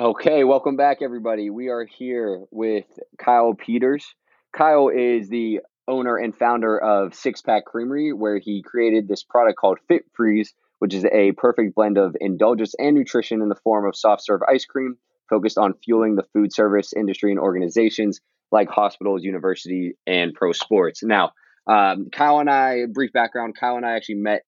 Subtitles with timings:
[0.00, 1.50] Okay, welcome back, everybody.
[1.50, 2.86] We are here with
[3.18, 4.14] Kyle Peters.
[4.50, 9.58] Kyle is the owner and founder of Six Pack Creamery, where he created this product
[9.58, 13.86] called Fit Freeze, which is a perfect blend of indulgence and nutrition in the form
[13.86, 14.96] of soft serve ice cream,
[15.28, 21.02] focused on fueling the food service industry and organizations like hospitals, universities, and pro sports.
[21.02, 21.32] Now,
[21.66, 24.44] um, Kyle and I, brief background, Kyle and I actually met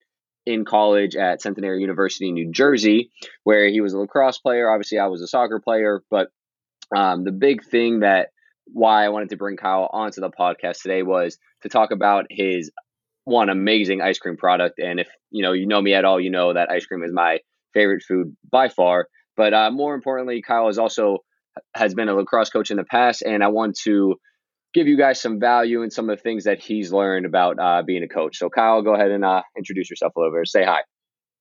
[0.47, 3.11] in college at Centenary University, New Jersey,
[3.45, 4.71] where he was a lacrosse player.
[4.71, 6.29] Obviously, I was a soccer player, but
[6.95, 8.29] um, the big thing that
[8.67, 12.71] why I wanted to bring Kyle onto the podcast today was to talk about his
[13.25, 14.79] one amazing ice cream product.
[14.79, 17.13] And if you know you know me at all, you know that ice cream is
[17.13, 17.39] my
[17.75, 19.09] favorite food by far.
[19.37, 21.19] But uh, more importantly, Kyle is also
[21.75, 24.17] has been a lacrosse coach in the past, and I want to
[24.75, 27.83] give you guys some value and some of the things that he's learned about uh,
[27.83, 28.39] being a coach.
[28.39, 30.49] So, Kyle, go ahead and uh, introduce yourself a little bit.
[30.49, 30.81] Say hi.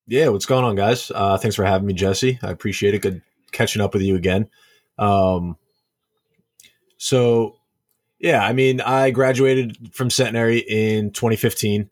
[0.07, 1.11] Yeah, what's going on, guys?
[1.13, 2.39] Uh, thanks for having me, Jesse.
[2.41, 3.01] I appreciate it.
[3.01, 3.21] Good
[3.51, 4.49] catching up with you again.
[4.97, 5.57] Um,
[6.97, 7.57] so,
[8.19, 11.89] yeah, I mean, I graduated from Centenary in 2015,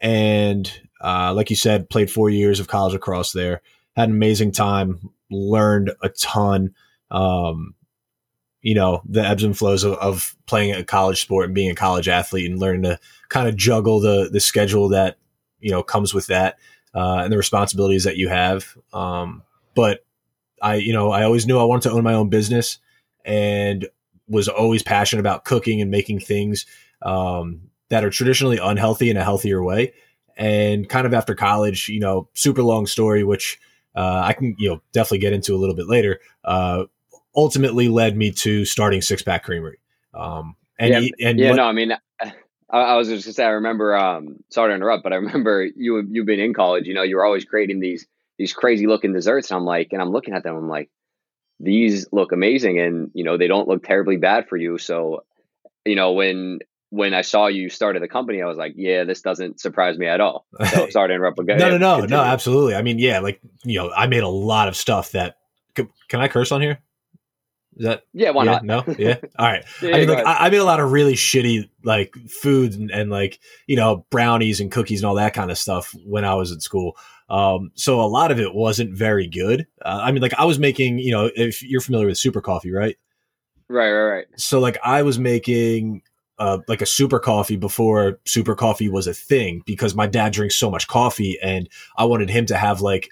[0.00, 3.62] and uh, like you said, played four years of college lacrosse there.
[3.96, 6.74] Had an amazing time, learned a ton.
[7.10, 7.74] Um,
[8.66, 11.74] you know, the ebbs and flows of, of, playing a college sport and being a
[11.76, 15.18] college athlete, and learning to kind of juggle the the schedule that
[15.60, 16.58] you know comes with that
[16.92, 18.76] uh, and the responsibilities that you have.
[18.92, 19.44] Um,
[19.76, 20.04] but
[20.60, 22.80] I, you know, I always knew I wanted to own my own business,
[23.24, 23.86] and
[24.26, 26.66] was always passionate about cooking and making things
[27.02, 29.94] um, that are traditionally unhealthy in a healthier way.
[30.36, 33.60] And kind of after college, you know, super long story, which
[33.94, 36.18] uh, I can, you know, definitely get into a little bit later.
[36.44, 36.86] Uh,
[37.36, 39.78] ultimately led me to starting Six Pack Creamery.
[40.14, 42.32] Um, and yeah, and yeah, what, no, I mean, I,
[42.70, 43.96] I was just gonna say, I remember.
[43.96, 46.86] Um, sorry to interrupt, but I remember you you've been in college.
[46.86, 48.06] You know, you were always creating these
[48.38, 50.90] these crazy looking desserts, and I'm like, and I'm looking at them, I'm like,
[51.60, 55.24] these look amazing and you know they don't look terribly bad for you so
[55.86, 56.58] you know when
[56.90, 60.06] when I saw you started the company, I was like, yeah, this doesn't surprise me
[60.06, 60.46] at all.
[60.70, 61.58] So sorry to interrupt again.
[61.58, 62.76] no, no, no, no, absolutely.
[62.76, 65.36] I mean, yeah, like, you know, I made a lot of stuff that
[65.74, 66.78] can, can I curse on here?
[67.76, 68.30] Is that yeah?
[68.30, 68.64] Why yeah, not?
[68.64, 69.16] No, yeah.
[69.38, 69.64] All right.
[69.82, 72.90] yeah, I mean, like, I, I, made a lot of really shitty like food and,
[72.90, 76.34] and, like you know brownies and cookies and all that kind of stuff when I
[76.34, 76.96] was at school.
[77.28, 79.66] Um, so a lot of it wasn't very good.
[79.84, 82.70] Uh, I mean, like I was making, you know, if you're familiar with super coffee,
[82.70, 82.96] right?
[83.68, 84.26] Right, right, right.
[84.36, 86.02] So like I was making
[86.38, 90.56] uh, like a super coffee before super coffee was a thing because my dad drinks
[90.56, 93.08] so much coffee and I wanted him to have like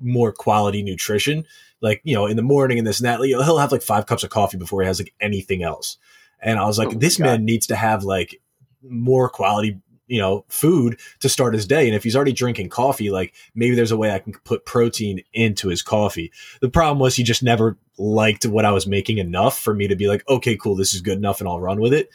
[0.00, 1.44] more quality nutrition.
[1.80, 4.24] Like, you know, in the morning and this and that, he'll have like five cups
[4.24, 5.96] of coffee before he has like anything else.
[6.40, 7.24] And I was like, oh this God.
[7.24, 8.40] man needs to have like
[8.82, 13.10] more quality you know food to start his day and if he's already drinking coffee
[13.10, 17.14] like maybe there's a way i can put protein into his coffee the problem was
[17.14, 20.56] he just never liked what i was making enough for me to be like okay
[20.56, 22.08] cool this is good enough and i'll run with it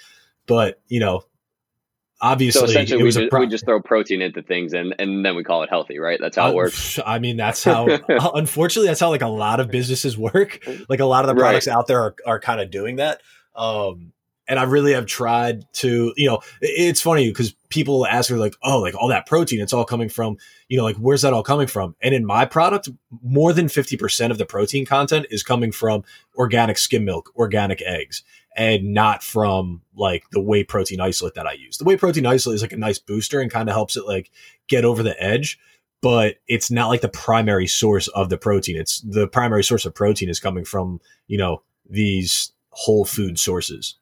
[0.48, 1.24] but you know
[2.24, 5.36] obviously so essentially we just, pro- we just throw protein into things and, and then
[5.36, 6.18] we call it healthy right?
[6.20, 6.98] That's how it works.
[7.06, 7.86] I mean that's how
[8.34, 10.66] unfortunately that's how like a lot of businesses work.
[10.90, 11.76] Like a lot of the products right.
[11.76, 13.22] out there are, are kind of doing that.
[13.56, 14.14] Um
[14.48, 18.56] and I really have tried to, you know, it's funny because people ask me like,
[18.62, 21.44] oh, like all that protein, it's all coming from, you know, like where's that all
[21.44, 21.96] coming from?
[22.02, 22.90] And in my product,
[23.22, 26.04] more than 50% of the protein content is coming from
[26.36, 28.24] organic skim milk, organic eggs,
[28.56, 31.78] and not from like the whey protein isolate that I use.
[31.78, 34.32] The whey protein isolate is like a nice booster and kind of helps it like
[34.68, 35.60] get over the edge.
[36.02, 38.76] But it's not like the primary source of the protein.
[38.76, 43.96] It's the primary source of protein is coming from, you know, these whole food sources.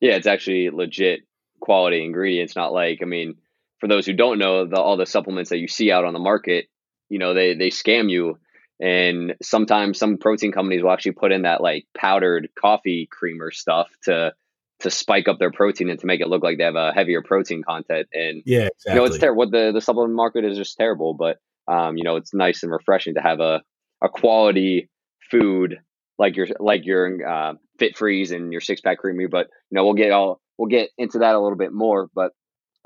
[0.00, 1.20] Yeah, it's actually legit
[1.60, 2.56] quality ingredients.
[2.56, 3.36] Not like I mean,
[3.78, 6.18] for those who don't know, the, all the supplements that you see out on the
[6.18, 6.68] market,
[7.08, 8.38] you know, they they scam you.
[8.82, 13.88] And sometimes some protein companies will actually put in that like powdered coffee creamer stuff
[14.04, 14.32] to
[14.80, 17.22] to spike up their protein and to make it look like they have a heavier
[17.22, 18.08] protein content.
[18.12, 18.92] And yeah, exactly.
[18.92, 19.38] you know, it's terrible.
[19.38, 21.14] What the the supplement market is just terrible.
[21.14, 21.38] But
[21.68, 23.62] um, you know, it's nice and refreshing to have a
[24.02, 24.90] a quality
[25.30, 25.78] food
[26.18, 29.28] like your like your uh, fit freeze and your six pack creamery.
[29.28, 32.08] But you know, we'll get all we'll get into that a little bit more.
[32.12, 32.32] But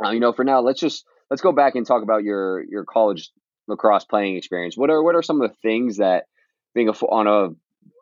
[0.05, 2.85] uh, you know, for now, let's just let's go back and talk about your your
[2.85, 3.31] college
[3.69, 4.77] lacrosse playing experience.
[4.77, 6.25] What are what are some of the things that
[6.75, 7.55] being a on a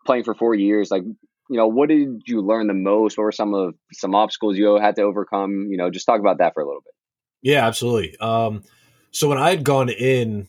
[0.06, 1.04] playing for four years, like
[1.50, 3.18] you know, what did you learn the most?
[3.18, 5.68] What were some of some obstacles you had to overcome?
[5.70, 6.94] You know, just talk about that for a little bit.
[7.42, 8.16] Yeah, absolutely.
[8.18, 8.62] Um,
[9.10, 10.48] so when I had gone in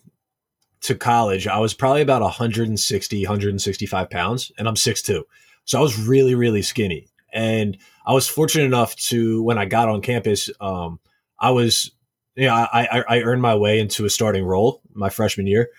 [0.81, 5.23] to college, I was probably about 160, 165 pounds, and I'm 6'2.
[5.65, 7.07] So I was really, really skinny.
[7.33, 10.99] And I was fortunate enough to, when I got on campus, um,
[11.39, 11.91] I was,
[12.35, 15.69] you know, I, I, I earned my way into a starting role my freshman year.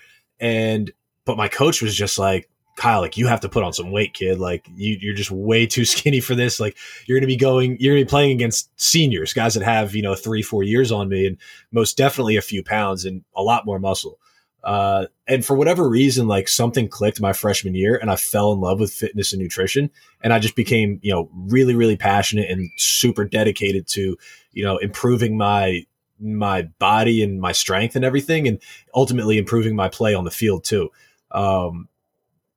[0.41, 0.91] And,
[1.25, 4.13] but my coach was just like, Kyle, like you have to put on some weight,
[4.13, 4.39] kid.
[4.39, 6.61] Like you, you're just way too skinny for this.
[6.61, 6.77] Like
[7.07, 10.15] you're to be going, you're to be playing against seniors, guys that have you know
[10.15, 11.39] three, four years on me, and
[11.73, 14.19] most definitely a few pounds and a lot more muscle.
[14.63, 18.61] Uh, and for whatever reason, like something clicked my freshman year, and I fell in
[18.61, 19.91] love with fitness and nutrition,
[20.23, 24.19] and I just became you know really, really passionate and super dedicated to
[24.53, 25.87] you know improving my
[26.21, 28.61] my body and my strength and everything, and
[28.95, 30.91] ultimately improving my play on the field too.
[31.31, 31.89] Um,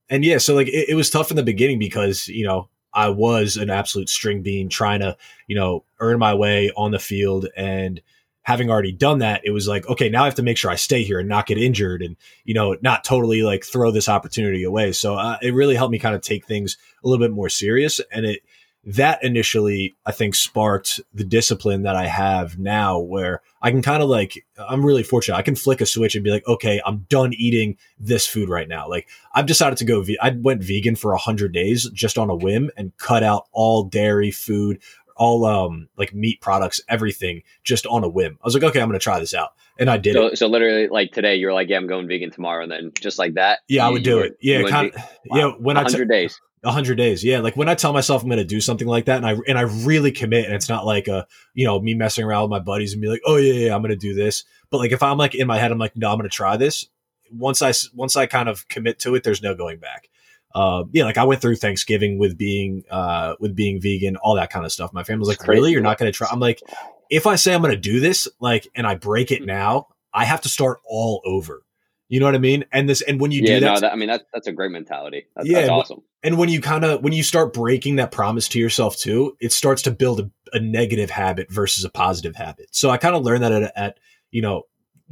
[0.09, 3.09] and yeah, so like it, it, was tough in the beginning because you know I
[3.09, 5.17] was an absolute string bean trying to
[5.47, 7.47] you know earn my way on the field.
[7.55, 8.01] And
[8.41, 10.75] having already done that it was like okay now I have to make sure I
[10.75, 12.15] stay here and not get injured and
[12.45, 14.91] you know not totally like throw this opportunity away.
[14.91, 18.01] So uh, it really helped me kind of take things a little bit more serious.
[18.11, 18.41] And it
[18.85, 24.01] that initially I think sparked the discipline that I have now where I can kind
[24.01, 25.35] of like I'm really fortunate.
[25.35, 28.67] I can flick a switch and be like, okay, I'm done eating this food right
[28.67, 28.87] now.
[28.87, 32.35] Like I've decided to go ve- I went vegan for 100 days just on a
[32.35, 34.79] whim and cut out all dairy food,
[35.19, 38.39] all um like meat products, everything just on a whim.
[38.41, 39.53] I was like, okay, I'm going to try this out.
[39.77, 40.37] And I did so, it.
[40.37, 43.35] So literally like today you're like, yeah, I'm going vegan tomorrow and then just like
[43.35, 43.59] that.
[43.67, 44.37] Yeah, I would do it.
[44.41, 44.95] Yeah, kind of,
[45.27, 45.37] wow.
[45.37, 47.23] yeah, when 100 I 100 days hundred days.
[47.23, 47.39] Yeah.
[47.39, 49.57] Like when I tell myself I'm going to do something like that and I, and
[49.57, 52.59] I really commit and it's not like a, you know, me messing around with my
[52.59, 54.45] buddies and be like, oh yeah, yeah, I'm going to do this.
[54.69, 56.57] But like, if I'm like in my head, I'm like, no, I'm going to try
[56.57, 56.87] this.
[57.31, 60.09] Once I, once I kind of commit to it, there's no going back.
[60.55, 64.49] Uh, yeah, like I went through Thanksgiving with being, uh, with being vegan, all that
[64.49, 64.91] kind of stuff.
[64.93, 65.71] My family's like, really?
[65.71, 66.27] You're not going to try?
[66.31, 66.61] I'm like,
[67.09, 70.25] if I say I'm going to do this, like, and I break it now, I
[70.25, 71.63] have to start all over.
[72.07, 72.65] You know what I mean?
[72.71, 74.51] And this, and when you yeah, do that, no, that, I mean that that's a
[74.51, 75.27] great mentality.
[75.35, 76.01] That's, yeah, that's awesome.
[76.23, 79.53] And when you kind of when you start breaking that promise to yourself too, it
[79.53, 82.69] starts to build a, a negative habit versus a positive habit.
[82.71, 83.99] So I kind of learned that at, at
[84.31, 84.63] you know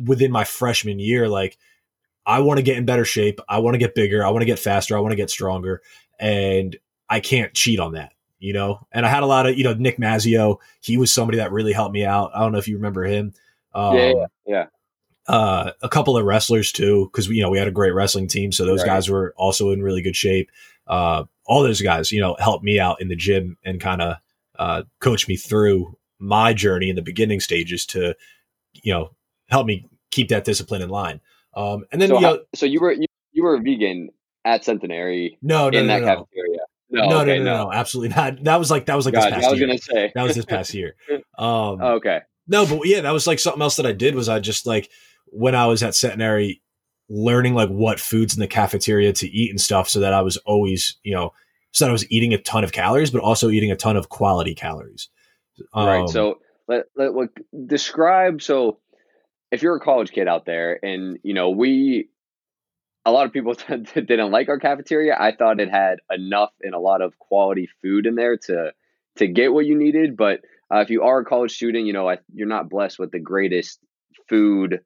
[0.04, 1.60] within my freshman year, like
[2.28, 4.46] I want to get in better shape, I want to get bigger, I want to
[4.46, 5.82] get faster, I want to get stronger,
[6.20, 6.76] and
[7.10, 8.12] I can't cheat on that.
[8.40, 10.58] You know, and I had a lot of you know Nick Mazio.
[10.82, 12.30] He was somebody that really helped me out.
[12.36, 13.34] I don't know if you remember him.
[13.74, 14.66] Um, yeah, yeah
[15.28, 18.52] uh, a couple of wrestlers too, because you know we had a great wrestling team,
[18.52, 18.88] so those right.
[18.88, 20.50] guys were also in really good shape.
[20.88, 24.18] Uh, all those guys, you know, helped me out in the gym and kind of
[24.58, 28.16] uh, coach me through my journey in the beginning stages to,
[28.74, 29.12] you know,
[29.50, 31.20] help me keep that discipline in line.
[31.58, 34.10] Um, and then, so, you know, so you were you, you were vegan
[34.46, 36.06] at Centenary, no, no, in no, that no.
[36.06, 36.60] cafeteria.
[36.90, 38.40] No, no, okay, no, no, no, absolutely not.
[38.44, 39.68] That was like that was like God, this past I was year.
[39.68, 40.96] gonna say that was this past year.
[41.38, 42.20] Um, okay.
[42.48, 44.90] No, but yeah, that was like something else that I did was I just like
[45.26, 46.62] when I was at Centenary
[47.10, 50.38] learning like what foods in the cafeteria to eat and stuff so that I was
[50.38, 51.34] always, you know,
[51.72, 54.10] so that I was eating a ton of calories, but also eating a ton of
[54.10, 55.10] quality calories.
[55.74, 56.10] Um, right.
[56.10, 57.30] So let, let, let
[57.68, 58.42] describe.
[58.42, 58.80] So
[59.52, 62.10] if you're a college kid out there and, you know, we,
[63.06, 63.54] a lot of people
[63.96, 65.16] didn't like our cafeteria.
[65.18, 68.74] I thought it had enough and a lot of quality food in there to,
[69.18, 70.18] to get what you needed.
[70.18, 70.42] But
[70.74, 73.20] uh, if you are a college student, you know, I, you're not blessed with the
[73.20, 73.80] greatest
[74.28, 74.82] food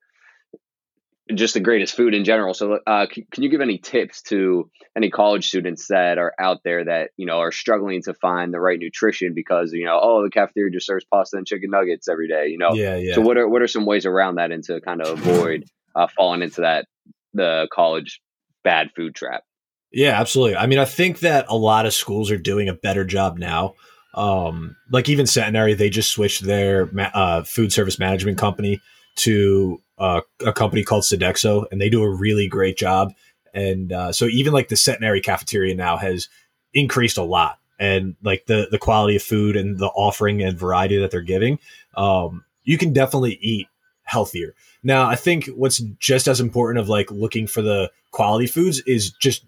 [1.35, 2.53] just the greatest food in general.
[2.53, 6.59] So, uh, c- can you give any tips to any college students that are out
[6.63, 10.23] there that you know are struggling to find the right nutrition because you know, oh,
[10.23, 12.47] the cafeteria just serves pasta and chicken nuggets every day.
[12.47, 13.15] You know, yeah, yeah.
[13.15, 16.07] So, what are what are some ways around that and to kind of avoid uh,
[16.07, 16.88] falling into that
[17.33, 18.21] the college
[18.63, 19.43] bad food trap?
[19.91, 20.55] Yeah, absolutely.
[20.55, 23.75] I mean, I think that a lot of schools are doing a better job now.
[24.13, 28.81] Um, like even Centenary, they just switched their uh, food service management company
[29.17, 33.13] to uh, a company called Sodexo, and they do a really great job.
[33.53, 36.27] And uh, so even like the Centenary cafeteria now has
[36.74, 40.98] increased a lot, and like the the quality of food and the offering and variety
[40.98, 41.60] that they're giving,
[41.96, 43.67] um, you can definitely eat
[44.03, 44.55] healthier.
[44.84, 49.12] Now, I think what's just as important of like looking for the quality foods is
[49.12, 49.46] just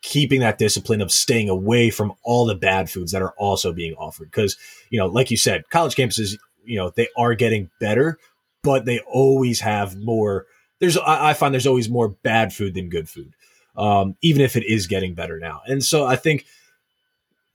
[0.00, 3.94] keeping that discipline of staying away from all the bad foods that are also being
[3.94, 4.30] offered.
[4.30, 4.56] Because,
[4.90, 8.18] you know, like you said, college campuses, you know, they are getting better,
[8.64, 10.46] but they always have more.
[10.80, 13.34] There's I, find there's always more bad food than good food,
[13.76, 15.62] um, even if it is getting better now.
[15.66, 16.46] And so I think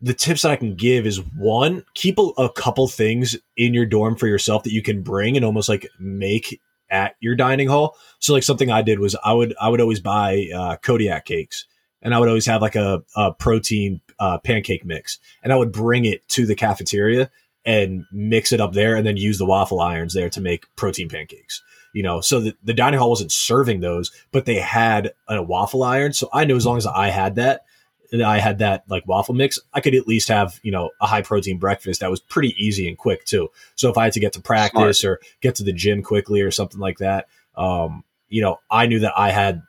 [0.02, 3.86] the tips that I can give is one, keep a, a, couple things in your
[3.86, 7.98] dorm for yourself that you can bring and almost like make at your dining hall.
[8.20, 11.66] So like something I did was I would I would always buy uh, Kodiak cakes
[12.02, 15.72] and I would always have like a, a protein uh, pancake mix and I would
[15.72, 17.30] bring it to the cafeteria
[17.66, 21.10] and mix it up there and then use the waffle irons there to make protein
[21.10, 21.62] pancakes.
[21.94, 25.84] You know, so the, the dining hall wasn't serving those, but they had a waffle
[25.84, 26.14] iron.
[26.14, 27.66] So I knew as long as I had that,
[28.12, 31.08] and I had that like waffle mix, I could at least have, you know, a
[31.08, 33.52] high protein breakfast that was pretty easy and quick too.
[33.76, 35.20] So if I had to get to practice Smart.
[35.20, 39.00] or get to the gym quickly or something like that, um, you know, I knew
[39.00, 39.62] that I had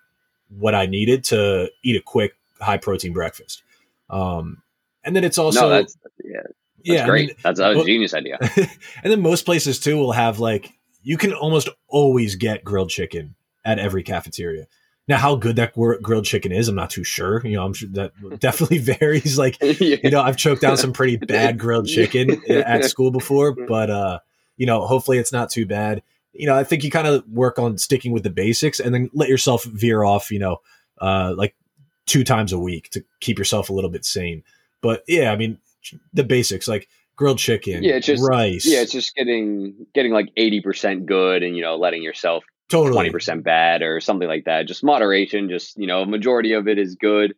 [0.58, 3.62] what I needed to eat a quick high protein breakfast.
[4.08, 4.62] Um,
[5.04, 6.40] and then it's also no, that's yeah,
[6.84, 7.22] yeah, great.
[7.22, 8.38] I mean, that's a genius idea.
[8.56, 10.72] and then most places too will have like
[11.02, 13.34] you can almost always get grilled chicken
[13.64, 14.66] at every cafeteria.
[15.08, 17.44] Now, how good that grilled chicken is, I'm not too sure.
[17.44, 19.38] You know, I'm sure that definitely varies.
[19.38, 19.96] Like, yeah.
[20.04, 24.18] you know, I've choked down some pretty bad grilled chicken at school before, but uh,
[24.56, 26.02] you know, hopefully it's not too bad.
[26.32, 29.10] You know, I think you kind of work on sticking with the basics and then
[29.12, 30.30] let yourself veer off.
[30.30, 30.56] You know,
[31.00, 31.56] uh, like
[32.06, 34.44] two times a week to keep yourself a little bit sane.
[34.80, 35.58] But yeah, I mean,
[36.12, 38.66] the basics like grilled chicken, yeah, it's just rice.
[38.66, 42.94] Yeah, it's just getting getting like eighty percent good, and you know, letting yourself totally
[42.94, 44.66] twenty percent bad or something like that.
[44.66, 45.48] Just moderation.
[45.48, 47.34] Just you know, majority of it is good.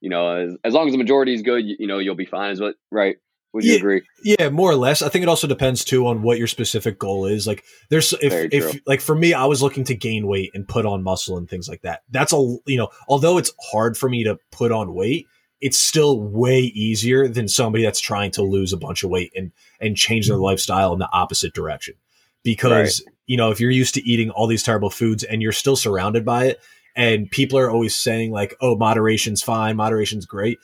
[0.00, 2.26] You know, as, as long as the majority is good, you, you know, you'll be
[2.26, 2.52] fine.
[2.52, 3.16] Is what right?
[3.54, 4.02] Would you yeah, agree?
[4.24, 5.00] Yeah, more or less.
[5.00, 7.46] I think it also depends too on what your specific goal is.
[7.46, 10.84] Like, there's if if like for me, I was looking to gain weight and put
[10.84, 12.02] on muscle and things like that.
[12.10, 12.36] That's a
[12.66, 15.26] you know, although it's hard for me to put on weight,
[15.64, 19.50] it's still way easier than somebody that's trying to lose a bunch of weight and
[19.80, 20.44] and change their mm-hmm.
[20.44, 21.94] lifestyle in the opposite direction.
[22.42, 23.14] Because right.
[23.24, 26.22] you know, if you're used to eating all these terrible foods and you're still surrounded
[26.22, 26.60] by it,
[26.94, 30.58] and people are always saying like, "Oh, moderation's fine, moderation's great."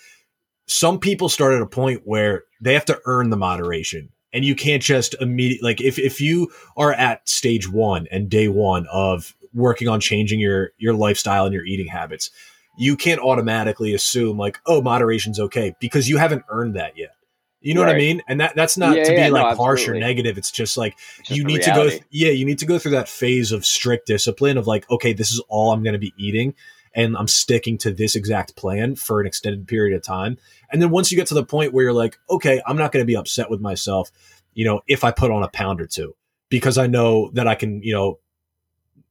[0.66, 4.54] Some people start at a point where they have to earn the moderation and you
[4.54, 9.35] can't just immediately like if, if you are at stage one and day one of
[9.54, 12.30] working on changing your your lifestyle and your eating habits
[12.79, 17.15] you can't automatically assume like oh moderation's okay because you haven't earned that yet
[17.62, 17.89] you know right.
[17.89, 18.23] what I mean?
[18.27, 20.39] And that that's not yeah, to be yeah, like no, harsh or negative.
[20.39, 21.71] It's just like it's just you need reality.
[21.71, 24.67] to go th- yeah, you need to go through that phase of strict discipline of
[24.67, 26.55] like, okay, this is all I'm gonna be eating
[26.95, 30.39] and I'm sticking to this exact plan for an extended period of time.
[30.73, 33.03] And then once you get to the point where you're like, okay, I'm not going
[33.03, 34.11] to be upset with myself,
[34.55, 36.17] you know, if I put on a pound or two,
[36.49, 38.19] because I know that I can, you know,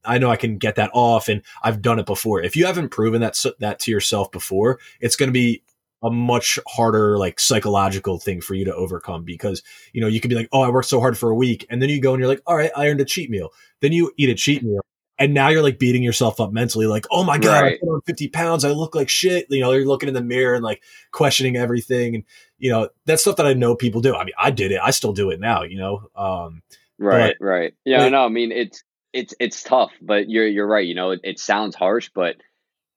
[0.06, 2.42] I know I can get that off and I've done it before.
[2.42, 5.64] If you haven't proven that that to yourself before, it's going to be
[6.02, 10.30] a much harder like psychological thing for you to overcome because you know you could
[10.30, 12.22] be like oh i worked so hard for a week and then you go and
[12.22, 13.50] you're like all right i earned a cheat meal
[13.82, 14.80] then you eat a cheat meal
[15.20, 17.74] and now you're like beating yourself up mentally, like, oh my god, right.
[17.74, 19.46] I put on 50 pounds, I look like shit.
[19.50, 22.24] You know, you're looking in the mirror and like questioning everything, and
[22.58, 24.16] you know that's stuff that I know people do.
[24.16, 25.64] I mean, I did it, I still do it now.
[25.64, 26.64] You know, um,
[26.98, 28.82] right, but, right, yeah, but, no, I mean it's
[29.14, 30.86] it's it's tough, but you're you're right.
[30.86, 32.36] You know, it, it sounds harsh, but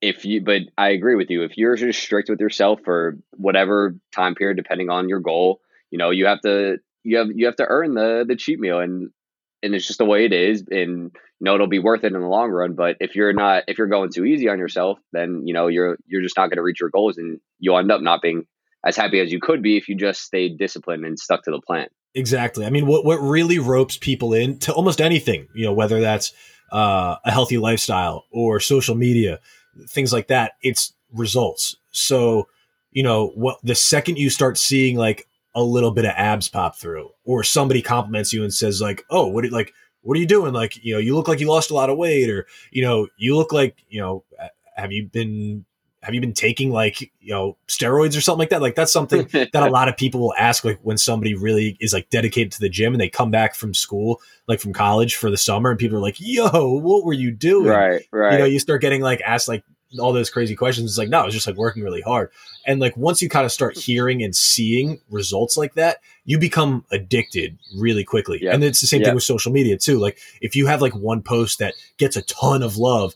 [0.00, 1.44] if you, but I agree with you.
[1.44, 5.98] If you're just strict with yourself for whatever time period, depending on your goal, you
[5.98, 9.10] know, you have to you have you have to earn the the cheat meal and
[9.62, 12.20] and it's just the way it is and you know it'll be worth it in
[12.20, 15.46] the long run but if you're not if you're going too easy on yourself then
[15.46, 18.00] you know you're you're just not going to reach your goals and you'll end up
[18.00, 18.46] not being
[18.84, 21.60] as happy as you could be if you just stayed disciplined and stuck to the
[21.60, 25.72] plan exactly i mean what what really ropes people in to almost anything you know
[25.72, 26.32] whether that's
[26.72, 29.38] uh, a healthy lifestyle or social media
[29.88, 32.48] things like that it's results so
[32.92, 36.78] you know what the second you start seeing like a little bit of abs pop
[36.78, 40.52] through or somebody compliments you and says like oh what like what are you doing?
[40.52, 43.08] Like, you know, you look like you lost a lot of weight, or you know,
[43.16, 44.24] you look like, you know,
[44.76, 45.64] have you been
[46.02, 49.26] have you been taking like you know steroids or something like that like that's something
[49.32, 52.60] that a lot of people will ask like when somebody really is like dedicated to
[52.60, 55.78] the gym and they come back from school like from college for the summer and
[55.78, 59.00] people are like yo what were you doing right right you know you start getting
[59.00, 59.64] like asked like
[59.98, 60.90] all those crazy questions.
[60.90, 62.30] It's like, no, it's just like working really hard.
[62.66, 66.84] And like once you kind of start hearing and seeing results like that, you become
[66.90, 68.38] addicted really quickly.
[68.42, 68.54] Yep.
[68.54, 69.08] And it's the same yep.
[69.08, 69.98] thing with social media too.
[69.98, 73.14] Like if you have like one post that gets a ton of love,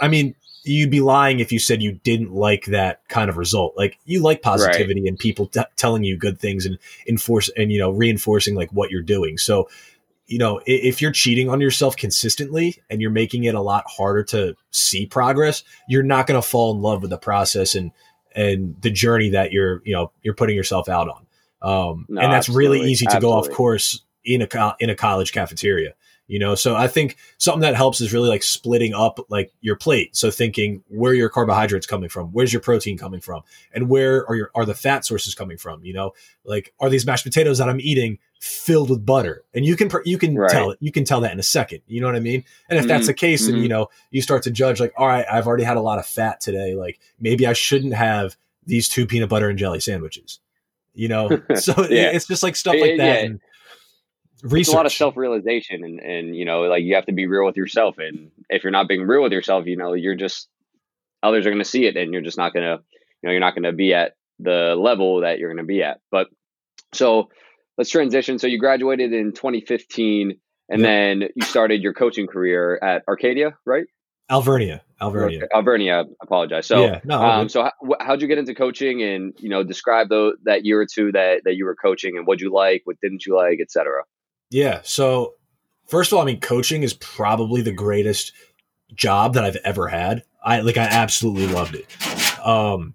[0.00, 3.76] I mean, you'd be lying if you said you didn't like that kind of result.
[3.76, 5.08] Like you like positivity right.
[5.08, 8.90] and people t- telling you good things and enforce and you know reinforcing like what
[8.90, 9.38] you're doing.
[9.38, 9.68] So
[10.26, 14.24] you know, if you're cheating on yourself consistently and you're making it a lot harder
[14.24, 17.92] to see progress, you're not going to fall in love with the process and
[18.34, 21.26] and the journey that you're you know you're putting yourself out on.
[21.60, 23.48] Um, no, and that's really easy to absolutely.
[23.48, 25.94] go off course in a in a college cafeteria
[26.26, 29.76] you know so i think something that helps is really like splitting up like your
[29.76, 34.26] plate so thinking where your carbohydrates coming from where's your protein coming from and where
[34.28, 36.12] are your are the fat sources coming from you know
[36.44, 40.18] like are these mashed potatoes that i'm eating filled with butter and you can you
[40.18, 40.50] can right.
[40.50, 42.84] tell you can tell that in a second you know what i mean and if
[42.84, 42.88] mm-hmm.
[42.88, 43.52] that's the case mm-hmm.
[43.52, 45.98] then you know you start to judge like all right i've already had a lot
[45.98, 50.40] of fat today like maybe i shouldn't have these two peanut butter and jelly sandwiches
[50.94, 52.10] you know so yeah.
[52.12, 53.26] it's just like stuff like that yeah.
[53.26, 53.40] and,
[54.44, 54.60] research.
[54.60, 57.26] It's a lot of self realization, and and you know, like you have to be
[57.26, 57.98] real with yourself.
[57.98, 60.48] And if you're not being real with yourself, you know, you're just
[61.22, 62.82] others are going to see it, and you're just not going to,
[63.22, 65.82] you know, you're not going to be at the level that you're going to be
[65.82, 66.00] at.
[66.10, 66.28] But
[66.92, 67.30] so
[67.78, 68.38] let's transition.
[68.38, 73.84] So you graduated in 2015, and then you started your coaching career at Arcadia, right?
[74.30, 74.82] Alvernia.
[75.00, 75.38] Alvernia.
[75.38, 75.48] Okay.
[75.54, 76.00] Alvernia.
[76.00, 76.66] I apologize.
[76.66, 80.08] So, yeah, no, um, so how, how'd you get into coaching, and you know, describe
[80.08, 82.96] the, that year or two that that you were coaching, and what you like, what
[83.02, 84.04] didn't you like, etc.
[84.54, 84.82] Yeah.
[84.84, 85.34] So,
[85.88, 88.32] first of all, I mean, coaching is probably the greatest
[88.94, 90.22] job that I've ever had.
[90.44, 92.46] I like, I absolutely loved it.
[92.46, 92.94] Um,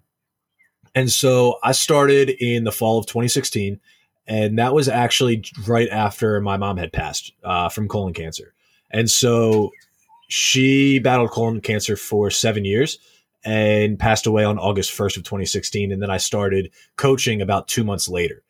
[0.94, 3.78] and so I started in the fall of 2016,
[4.26, 8.54] and that was actually right after my mom had passed uh, from colon cancer.
[8.90, 9.70] And so
[10.28, 12.98] she battled colon cancer for seven years
[13.44, 15.92] and passed away on August 1st of 2016.
[15.92, 18.42] And then I started coaching about two months later.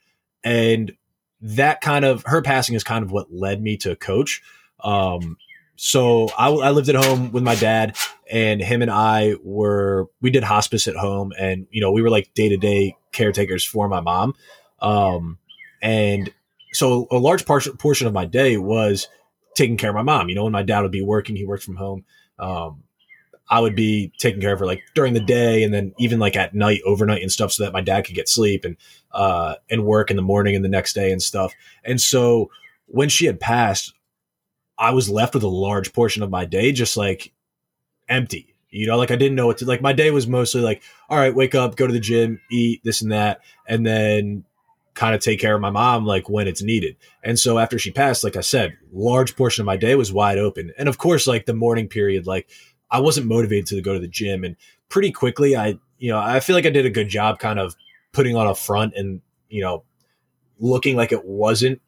[0.45, 0.93] And
[1.43, 4.43] that kind of her passing is kind of what led me to coach.
[4.81, 5.37] Um,
[5.77, 7.97] so I, I, lived at home with my dad
[8.31, 12.11] and him and I were, we did hospice at home and, you know, we were
[12.11, 14.35] like day to day caretakers for my mom.
[14.81, 15.39] Um,
[15.81, 16.33] and
[16.73, 19.09] so a large portion, portion of my day was
[19.55, 20.29] taking care of my mom.
[20.29, 22.05] You know, when my dad would be working, he worked from home.
[22.39, 22.83] Um,
[23.51, 26.37] I would be taking care of her like during the day and then even like
[26.37, 28.77] at night, overnight and stuff, so that my dad could get sleep and
[29.11, 31.53] uh, and work in the morning and the next day and stuff.
[31.85, 32.51] And so
[32.87, 33.93] when she had passed,
[34.79, 37.33] I was left with a large portion of my day just like
[38.09, 38.55] empty.
[38.71, 39.83] You know, like I didn't know what to like.
[39.83, 43.03] My day was mostly like, all right, wake up, go to the gym, eat this
[43.03, 44.45] and that, and then
[44.95, 46.97] kind of take care of my mom like when it's needed.
[47.25, 50.39] And so after she passed, like I said, large portion of my day was wide
[50.39, 50.73] open.
[50.79, 52.49] And of course, like the morning period, like
[52.91, 54.45] I wasn't motivated to go to the gym.
[54.45, 54.57] And
[54.89, 57.77] pretty quickly, I, you know, I feel like I did a good job kind of
[58.13, 59.85] putting on a front and, you know,
[60.59, 61.81] looking like it wasn't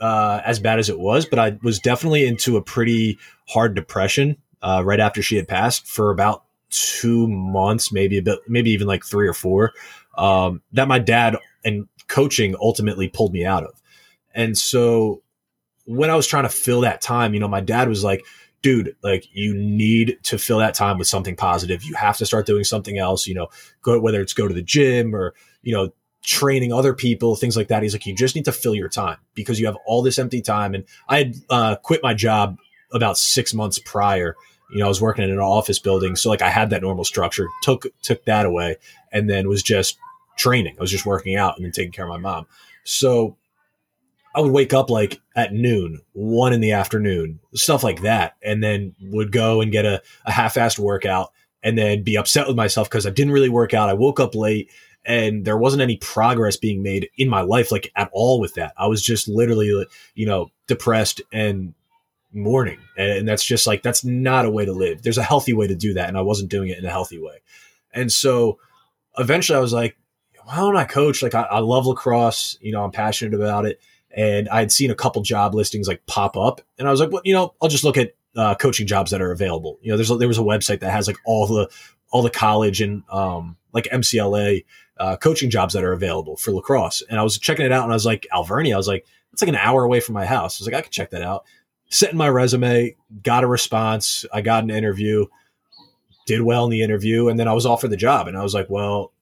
[0.00, 4.36] uh, as bad as it was, but I was definitely into a pretty hard depression
[4.62, 8.86] uh, right after she had passed for about two months, maybe a bit, maybe even
[8.86, 9.72] like three or four.
[10.16, 13.80] Um, that my dad and coaching ultimately pulled me out of.
[14.34, 15.22] And so
[15.84, 18.24] when I was trying to fill that time, you know, my dad was like,
[18.62, 21.82] dude, like you need to fill that time with something positive.
[21.84, 23.48] You have to start doing something else, you know,
[23.82, 25.92] go, whether it's go to the gym or, you know,
[26.22, 27.82] training other people, things like that.
[27.82, 30.42] He's like, you just need to fill your time because you have all this empty
[30.42, 30.74] time.
[30.74, 32.58] And I had uh, quit my job
[32.92, 34.36] about six months prior.
[34.70, 37.04] You know, I was working in an office building, so like I had that normal
[37.04, 37.48] structure.
[37.62, 38.76] Took took that away,
[39.10, 39.96] and then was just
[40.36, 40.76] training.
[40.78, 42.46] I was just working out and then taking care of my mom.
[42.84, 43.38] So
[44.34, 48.62] I would wake up like at noon, one in the afternoon, stuff like that, and
[48.62, 52.88] then would go and get a, a half-assed workout and then be upset with myself
[52.88, 53.88] because I didn't really work out.
[53.88, 54.70] I woke up late
[55.04, 58.74] and there wasn't any progress being made in my life, like at all with that.
[58.76, 61.74] I was just literally, you know, depressed and
[62.32, 62.78] mourning.
[62.96, 65.02] And that's just like, that's not a way to live.
[65.02, 66.08] There's a healthy way to do that.
[66.08, 67.40] And I wasn't doing it in a healthy way.
[67.92, 68.58] And so
[69.16, 69.96] eventually I was like,
[70.44, 71.22] why don't I coach?
[71.22, 73.80] Like I, I love lacrosse, you know, I'm passionate about it.
[74.16, 77.12] And I had seen a couple job listings like pop up, and I was like,
[77.12, 79.78] well, you know, I'll just look at uh, coaching jobs that are available.
[79.82, 81.68] You know, there's there was a website that has like all the
[82.10, 84.64] all the college and um, like MCLA
[84.98, 87.02] uh, coaching jobs that are available for lacrosse.
[87.08, 88.74] And I was checking it out, and I was like, Alvernia.
[88.74, 90.60] I was like, it's like an hour away from my house.
[90.60, 91.44] I was like, I could check that out.
[91.90, 94.24] Sent in my resume, got a response.
[94.32, 95.26] I got an interview,
[96.26, 98.28] did well in the interview, and then I was offered the job.
[98.28, 99.12] And I was like, well,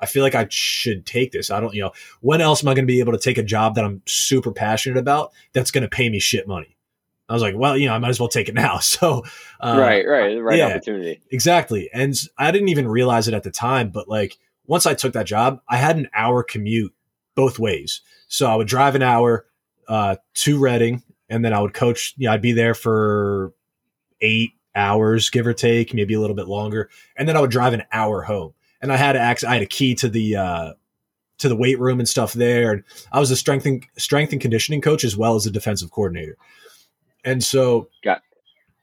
[0.00, 1.50] I feel like I should take this.
[1.50, 3.42] I don't, you know, when else am I going to be able to take a
[3.42, 6.76] job that I'm super passionate about that's going to pay me shit money?
[7.28, 8.78] I was like, well, you know, I might as well take it now.
[8.82, 9.24] So,
[9.60, 11.20] uh, right, right, the right yeah, opportunity.
[11.30, 11.90] Exactly.
[11.92, 15.26] And I didn't even realize it at the time, but like once I took that
[15.26, 16.94] job, I had an hour commute
[17.34, 18.00] both ways.
[18.28, 19.46] So I would drive an hour
[19.88, 23.52] uh, to Reading and then I would coach, you know, I'd be there for
[24.20, 26.88] eight hours, give or take, maybe a little bit longer.
[27.16, 29.66] And then I would drive an hour home and I had access, I had a
[29.66, 30.72] key to the uh,
[31.38, 34.40] to the weight room and stuff there, and I was a strength and strength and
[34.40, 36.36] conditioning coach as well as a defensive coordinator.
[37.24, 38.22] And so, got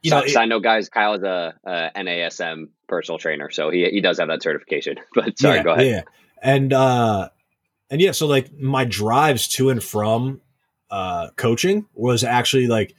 [0.02, 0.90] you so, know, it, I know, guys.
[0.90, 4.98] Kyle is a, a, NASM personal trainer, so he he does have that certification.
[5.16, 5.86] But sorry, yeah, go ahead.
[5.86, 6.02] Yeah,
[6.42, 7.30] and uh,
[7.90, 10.42] and yeah, so like my drives to and from
[10.90, 12.96] uh, coaching was actually like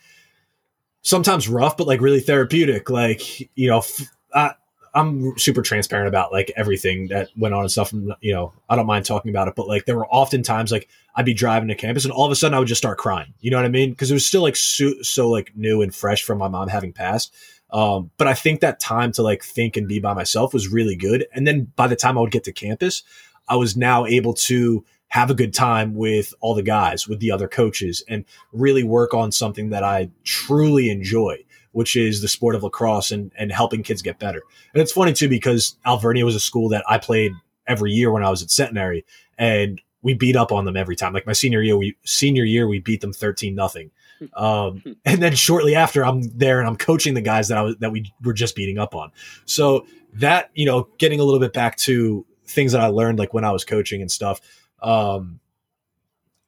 [1.03, 2.91] sometimes rough, but like really therapeutic.
[2.91, 4.55] Like you know, f- I,
[4.97, 7.93] I'm super transparent about like everything that went on and stuff.
[7.93, 10.73] And, you know, I don't mind talking about it, but like there were often times
[10.73, 12.97] like I'd be driving to campus and all of a sudden I would just start
[12.97, 13.35] crying.
[13.41, 13.91] You know what I mean?
[13.91, 16.95] Because it was still like so, so like new and fresh from my mom having
[16.95, 17.35] passed.
[17.71, 20.97] Um, but I think that time to like think and be by myself was really
[20.97, 21.27] good.
[21.35, 23.03] And then by the time I would get to campus,
[23.49, 27.31] I was now able to have a good time with all the guys, with the
[27.31, 31.45] other coaches, and really work on something that I truly enjoy
[31.77, 34.41] which is the sport of lacrosse and, and helping kids get better.
[34.73, 37.33] And it's funny too, because Alvernia was a school that I played
[37.67, 39.05] every year when I was at Centenary
[39.37, 41.13] and we beat up on them every time.
[41.13, 43.91] Like my senior year, we senior year, we beat them 13 nothing.
[44.33, 47.77] Um, and then shortly after, I'm there and I'm coaching the guys that I was
[47.81, 49.13] that we were just beating up on.
[49.45, 53.35] So that you know, getting a little bit back to things that I learned like
[53.35, 54.41] when I was coaching and stuff.
[54.81, 55.41] Um,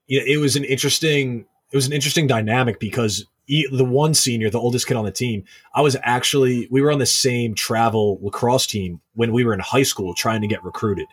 [0.07, 4.51] you know, it was an interesting it was an interesting dynamic because the one senior,
[4.51, 8.19] the oldest kid on the team, I was actually we were on the same travel
[8.23, 11.07] lacrosse team when we were in high school trying to get recruited,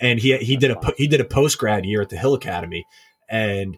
[0.00, 2.86] and he he did a he did a post grad year at the Hill Academy,
[3.28, 3.76] and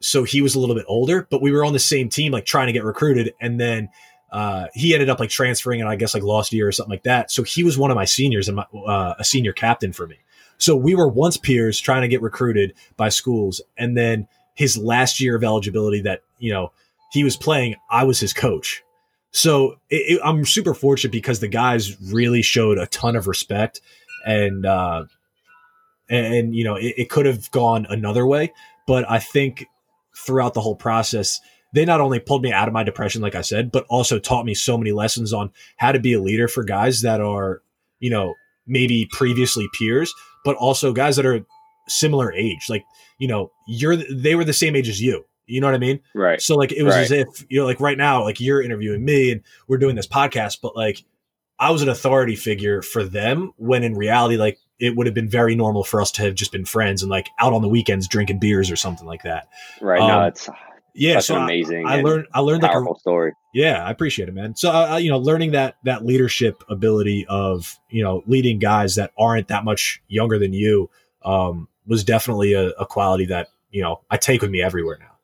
[0.00, 2.44] so he was a little bit older, but we were on the same team, like
[2.44, 3.88] trying to get recruited, and then.
[4.32, 6.92] Uh, he ended up like transferring and I guess like lost a year or something
[6.92, 7.32] like that.
[7.32, 10.18] So he was one of my seniors and my, uh, a senior captain for me.
[10.56, 13.60] So we were once peers trying to get recruited by schools.
[13.76, 16.70] And then his last year of eligibility that, you know,
[17.10, 18.82] he was playing, I was his coach.
[19.32, 23.80] So it, it, I'm super fortunate because the guys really showed a ton of respect
[24.26, 25.04] and, uh,
[26.08, 28.52] and, and you know, it, it could have gone another way,
[28.86, 29.66] but I think
[30.16, 31.40] throughout the whole process,
[31.72, 34.44] they not only pulled me out of my depression, like I said, but also taught
[34.44, 37.62] me so many lessons on how to be a leader for guys that are,
[38.00, 38.34] you know,
[38.66, 40.12] maybe previously peers,
[40.44, 41.44] but also guys that are
[41.88, 42.66] similar age.
[42.68, 42.84] Like,
[43.18, 45.24] you know, you're they were the same age as you.
[45.50, 46.00] You know what I mean?
[46.14, 46.40] Right.
[46.40, 47.02] So like it was right.
[47.02, 50.06] as if, you know, like right now, like you're interviewing me and we're doing this
[50.06, 51.04] podcast, but like
[51.58, 55.28] I was an authority figure for them when in reality, like it would have been
[55.28, 58.08] very normal for us to have just been friends and like out on the weekends
[58.08, 59.48] drinking beers or something like that.
[59.80, 60.00] Right.
[60.00, 60.48] Um, no, it's
[60.94, 61.86] yeah, That's so amazing.
[61.86, 62.26] I, I learned.
[62.32, 63.32] I learned like a story.
[63.54, 64.56] Yeah, I appreciate it, man.
[64.56, 69.12] So uh, you know, learning that that leadership ability of you know leading guys that
[69.18, 70.90] aren't that much younger than you
[71.24, 75.16] um, was definitely a, a quality that you know I take with me everywhere now.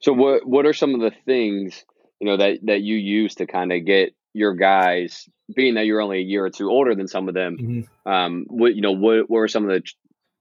[0.00, 1.84] So what what are some of the things
[2.20, 6.00] you know that that you use to kind of get your guys, being that you're
[6.00, 8.10] only a year or two older than some of them, mm-hmm.
[8.10, 9.82] um, what you know what, what were some of the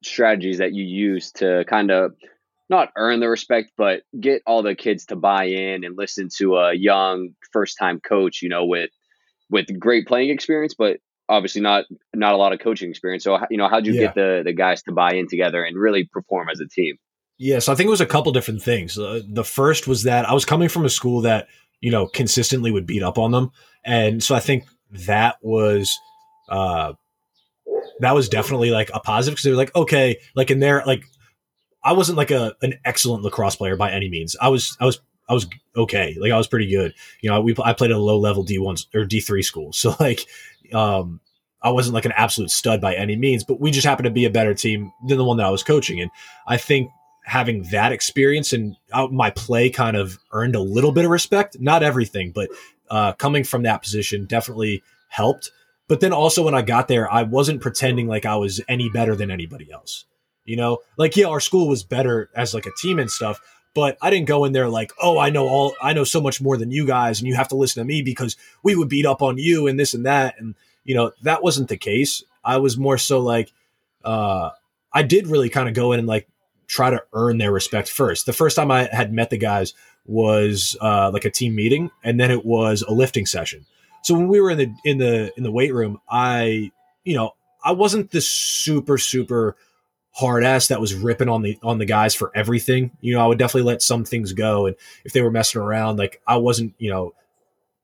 [0.03, 2.13] strategies that you use to kind of
[2.69, 6.55] not earn the respect, but get all the kids to buy in and listen to
[6.55, 8.91] a young first time coach, you know, with
[9.49, 13.23] with great playing experience, but obviously not not a lot of coaching experience.
[13.23, 14.01] So you know, how'd you yeah.
[14.01, 16.97] get the the guys to buy in together and really perform as a team?
[17.41, 18.99] Yeah, so I think it was a couple different things.
[18.99, 21.47] Uh, the first was that I was coming from a school that
[21.79, 23.51] you know consistently would beat up on them,
[23.85, 24.65] and so I think
[25.07, 25.97] that was
[26.49, 26.93] uh
[27.99, 31.05] that was definitely like a positive because they were like okay like in there, like
[31.81, 34.35] I wasn't like a an excellent lacrosse player by any means.
[34.41, 34.99] I was I was
[35.29, 35.47] I was
[35.77, 36.17] okay.
[36.19, 36.93] Like I was pretty good.
[37.21, 39.71] You know, we I played at a low level D one or D three school,
[39.73, 40.25] so like
[40.73, 41.21] um,
[41.61, 43.45] I wasn't like an absolute stud by any means.
[43.45, 45.63] But we just happened to be a better team than the one that I was
[45.63, 46.11] coaching, and
[46.47, 46.91] I think
[47.23, 48.75] having that experience and
[49.11, 51.59] my play kind of earned a little bit of respect.
[51.59, 52.49] Not everything, but
[52.89, 55.51] uh, coming from that position definitely helped.
[55.87, 59.15] But then also when I got there, I wasn't pretending like I was any better
[59.15, 60.05] than anybody else.
[60.45, 63.39] You know, like yeah, our school was better as like a team and stuff,
[63.75, 66.41] but I didn't go in there like, oh, I know all, I know so much
[66.41, 69.05] more than you guys, and you have to listen to me because we would beat
[69.05, 72.23] up on you and this and that, and you know that wasn't the case.
[72.43, 73.51] I was more so like,
[74.03, 74.49] uh,
[74.91, 76.27] I did really kind of go in and like
[76.69, 78.25] try to earn their respect first.
[78.25, 79.73] The first time I had met the guys
[80.05, 83.65] was uh, like a team meeting, and then it was a lifting session.
[84.03, 86.71] So when we were in the in the in the weight room, I
[87.03, 87.31] you know
[87.63, 89.57] I wasn't the super super
[90.11, 92.91] hard ass that was ripping on the on the guys for everything.
[93.01, 95.97] You know, I would definitely let some things go, and if they were messing around,
[95.97, 97.13] like I wasn't, you know,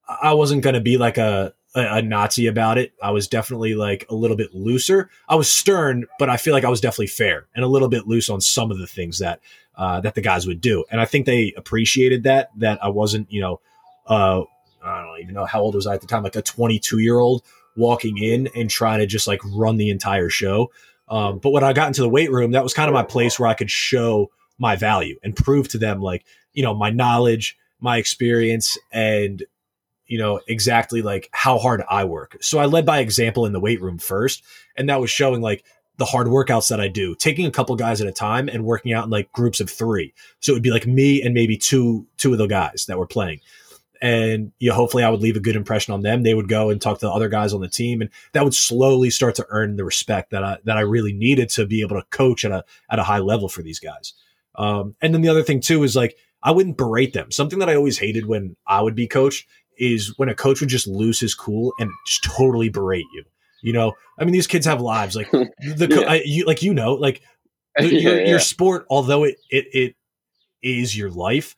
[0.07, 2.93] I wasn't going to be like a, a, a Nazi about it.
[3.01, 5.09] I was definitely like a little bit looser.
[5.27, 8.07] I was stern, but I feel like I was definitely fair and a little bit
[8.07, 9.41] loose on some of the things that
[9.75, 12.49] uh, that the guys would do, and I think they appreciated that.
[12.57, 13.59] That I wasn't, you know,
[14.07, 14.43] uh,
[14.83, 17.19] I don't even know how old was I at the time, like a 22 year
[17.19, 17.43] old
[17.75, 20.71] walking in and trying to just like run the entire show.
[21.07, 23.39] Um, but when I got into the weight room, that was kind of my place
[23.39, 27.57] where I could show my value and prove to them, like, you know, my knowledge,
[27.79, 29.43] my experience, and,
[30.07, 32.37] you know, exactly like how hard I work.
[32.41, 34.43] So I led by example in the weight room first.
[34.77, 35.63] And that was showing like
[35.97, 38.93] the hard workouts that I do, taking a couple guys at a time and working
[38.93, 40.13] out in like groups of three.
[40.41, 43.07] So it would be like me and maybe two, two of the guys that were
[43.07, 43.39] playing
[44.01, 46.23] and you know, hopefully I would leave a good impression on them.
[46.23, 48.53] They would go and talk to the other guys on the team, and that would
[48.53, 51.99] slowly start to earn the respect that I that I really needed to be able
[51.99, 54.13] to coach at a at a high level for these guys.
[54.55, 57.31] Um, and then the other thing too is like I wouldn't berate them.
[57.31, 60.69] Something that I always hated when I would be coached is when a coach would
[60.69, 63.23] just lose his cool and just totally berate you.
[63.61, 65.15] You know, I mean, these kids have lives.
[65.15, 66.11] Like the yeah.
[66.11, 67.21] I, you, like you know, like
[67.77, 68.29] the, yeah, your, yeah.
[68.29, 69.95] your sport, although it it it
[70.61, 71.55] is your life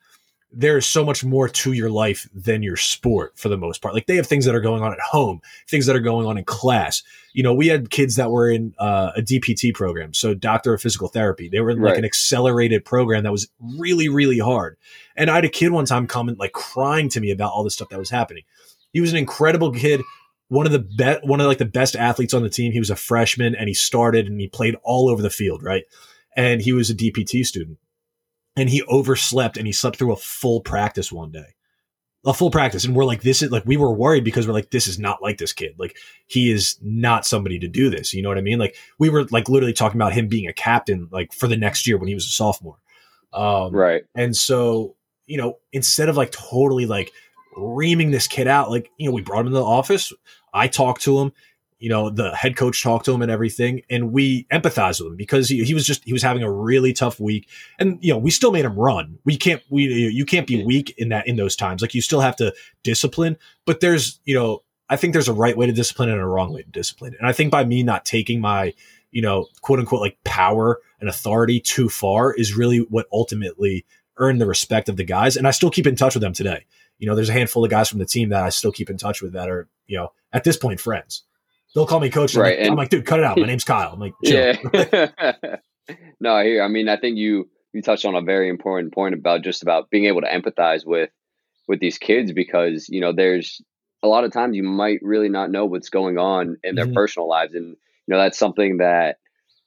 [0.50, 3.92] there is so much more to your life than your sport for the most part.
[3.92, 6.38] Like they have things that are going on at home, things that are going on
[6.38, 7.02] in class.
[7.34, 10.80] You know, we had kids that were in uh, a DPT program, so doctor of
[10.80, 11.48] physical therapy.
[11.48, 11.98] They were in like right.
[11.98, 14.78] an accelerated program that was really, really hard.
[15.16, 17.62] And I had a kid one time come and like crying to me about all
[17.62, 18.44] the stuff that was happening.
[18.92, 20.00] He was an incredible kid,
[20.48, 22.72] one of the best, one of like the best athletes on the team.
[22.72, 25.84] He was a freshman and he started and he played all over the field, right?
[26.34, 27.78] And he was a DPT student
[28.58, 31.54] and he overslept and he slept through a full practice one day.
[32.26, 32.84] A full practice.
[32.84, 35.22] And we're like this is like we were worried because we're like this is not
[35.22, 35.76] like this kid.
[35.78, 38.12] Like he is not somebody to do this.
[38.12, 38.58] You know what i mean?
[38.58, 41.86] Like we were like literally talking about him being a captain like for the next
[41.86, 42.78] year when he was a sophomore.
[43.32, 44.02] Um right.
[44.16, 47.12] and so you know instead of like totally like
[47.56, 50.12] reaming this kid out like you know we brought him into the office.
[50.52, 51.32] I talked to him
[51.78, 55.16] you know, the head coach talked to him and everything, and we empathized with him
[55.16, 58.18] because he, he was just he was having a really tough week, and you know,
[58.18, 59.18] we still made him run.
[59.24, 61.80] We can't we you can't be weak in that in those times.
[61.80, 65.56] Like you still have to discipline, but there's you know, I think there's a right
[65.56, 68.04] way to discipline and a wrong way to discipline, and I think by me not
[68.04, 68.74] taking my
[69.12, 73.86] you know quote unquote like power and authority too far is really what ultimately
[74.16, 76.66] earned the respect of the guys, and I still keep in touch with them today.
[76.98, 78.98] You know, there's a handful of guys from the team that I still keep in
[78.98, 81.22] touch with that are you know at this point friends.
[81.74, 82.34] They'll call me coach.
[82.34, 82.54] Right.
[82.54, 83.38] I'm, like, I'm like, dude, cut it out.
[83.38, 83.92] My name's Kyle.
[83.92, 84.54] I'm like, Chill.
[84.72, 85.06] yeah.
[86.20, 86.62] no, I hear.
[86.62, 89.90] I mean, I think you you touched on a very important point about just about
[89.90, 91.10] being able to empathize with
[91.66, 93.60] with these kids because you know there's
[94.02, 96.94] a lot of times you might really not know what's going on in their mm-hmm.
[96.94, 97.76] personal lives, and you
[98.14, 99.16] know that's something that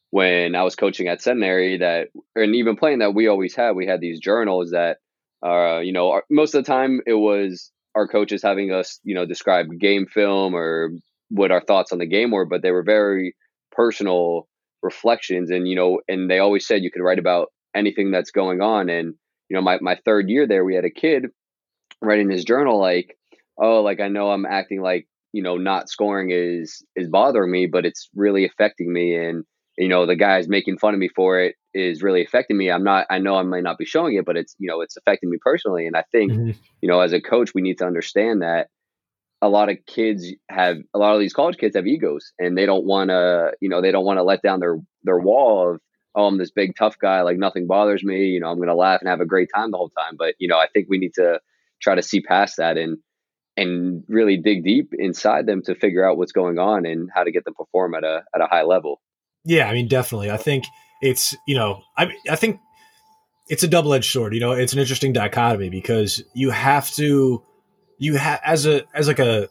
[0.10, 3.88] when I was coaching at Centenary that and even playing that we always had we
[3.88, 4.98] had these journals that
[5.46, 9.26] uh you know most of the time it was our coaches having us you know
[9.26, 10.92] describe game film or
[11.32, 13.36] what our thoughts on the game were, but they were very
[13.72, 14.48] personal
[14.84, 15.50] reflections.
[15.50, 18.89] And, you know, and they always said you could write about anything that's going on.
[18.89, 19.15] And,
[19.50, 21.28] you know, my, my third year there, we had a kid
[22.02, 23.17] writing his journal like,
[23.58, 27.65] oh, like I know I'm acting like, you know, not scoring is is bothering me,
[27.65, 29.15] but it's really affecting me.
[29.15, 29.46] And,
[29.78, 32.70] you know, the guys making fun of me for it is really affecting me.
[32.70, 34.98] I'm not I know I might not be showing it, but it's, you know, it's
[34.98, 35.88] affecting me personally.
[35.88, 36.52] And I think, mm-hmm.
[36.82, 38.67] you know, as a coach, we need to understand that
[39.41, 42.65] a lot of kids have a lot of these college kids have egos and they
[42.65, 45.82] don't want to you know they don't want to let down their their wall of
[46.15, 49.01] oh i'm this big tough guy like nothing bothers me you know i'm to laugh
[49.01, 50.15] and have a great time the whole time.
[50.17, 51.39] But you know i think we need to
[51.82, 52.97] try to see past that and
[53.58, 57.32] and really dig deep inside them to figure out what's going on and how to
[57.32, 59.01] get them perform at a at a high level.
[59.43, 60.32] Yeah i mean definitely.
[60.32, 60.65] I think
[61.01, 62.60] it's you know i i think
[63.49, 67.43] it's a double-edged sword you know it's an interesting dichotomy because you have to
[68.02, 69.48] you have as a as like a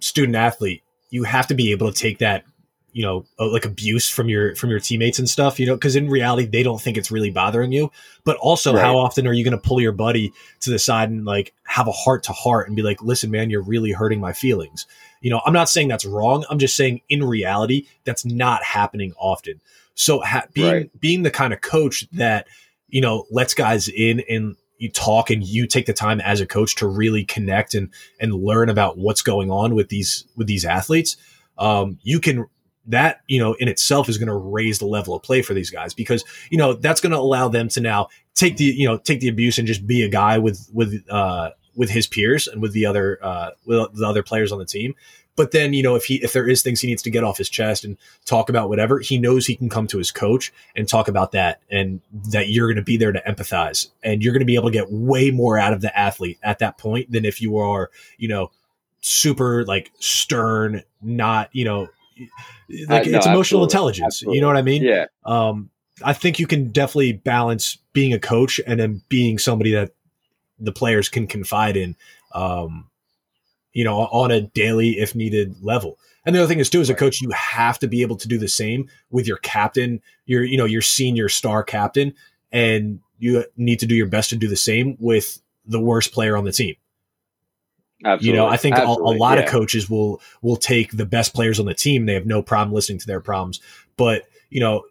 [0.00, 2.44] student athlete, you have to be able to take that
[2.92, 5.94] you know uh, like abuse from your from your teammates and stuff you know because
[5.94, 7.90] in reality they don't think it's really bothering you
[8.22, 8.80] but also right.
[8.80, 11.88] how often are you going to pull your buddy to the side and like have
[11.88, 14.86] a heart to heart and be like listen man you're really hurting my feelings
[15.20, 19.12] you know i'm not saying that's wrong i'm just saying in reality that's not happening
[19.18, 19.60] often
[19.96, 21.00] so ha- being right.
[21.00, 22.46] being the kind of coach that
[22.88, 26.46] you know lets guys in and you talk and you take the time as a
[26.46, 30.64] coach to really connect and and learn about what's going on with these with these
[30.64, 31.16] athletes.
[31.58, 32.46] Um, you can
[32.86, 35.70] that you know in itself is going to raise the level of play for these
[35.70, 38.98] guys because you know that's going to allow them to now take the you know
[38.98, 42.60] take the abuse and just be a guy with with uh with his peers and
[42.60, 44.94] with the other uh with the other players on the team
[45.36, 47.38] but then, you know, if he if there is things he needs to get off
[47.38, 50.88] his chest and talk about whatever, he knows he can come to his coach and
[50.88, 54.40] talk about that and that you're going to be there to empathize and you're going
[54.40, 57.24] to be able to get way more out of the athlete at that point than
[57.24, 58.50] if you are, you know,
[59.00, 61.88] super like stern, not, you know,
[62.88, 64.06] like uh, no, it's emotional intelligence.
[64.06, 64.36] Absolutely.
[64.36, 64.82] You know what I mean?
[64.82, 65.06] Yeah.
[65.24, 65.70] Um,
[66.02, 69.92] I think you can definitely balance being a coach and then being somebody that
[70.58, 71.96] the players can confide in.
[72.32, 72.88] Um,
[73.74, 75.98] you know, on a daily, if needed level.
[76.24, 78.28] And the other thing is too, as a coach, you have to be able to
[78.28, 82.14] do the same with your captain, your, you know, your senior star captain,
[82.50, 86.36] and you need to do your best to do the same with the worst player
[86.36, 86.76] on the team.
[88.04, 88.28] Absolutely.
[88.28, 89.44] You know, I think a, a, lot yeah.
[89.44, 92.06] of coaches will will take the best players on the team.
[92.06, 93.60] They have no problem listening to their problems,
[93.96, 94.84] but you know,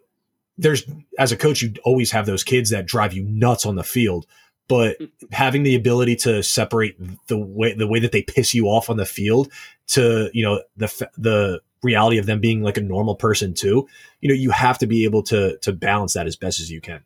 [0.58, 0.84] there's
[1.18, 4.26] as a coach, you always have those kids that drive you nuts on the field
[4.68, 4.96] but
[5.32, 6.96] having the ability to separate
[7.28, 9.50] the way the way that they piss you off on the field
[9.88, 13.86] to you know the the reality of them being like a normal person too
[14.20, 16.80] you know you have to be able to to balance that as best as you
[16.80, 17.02] can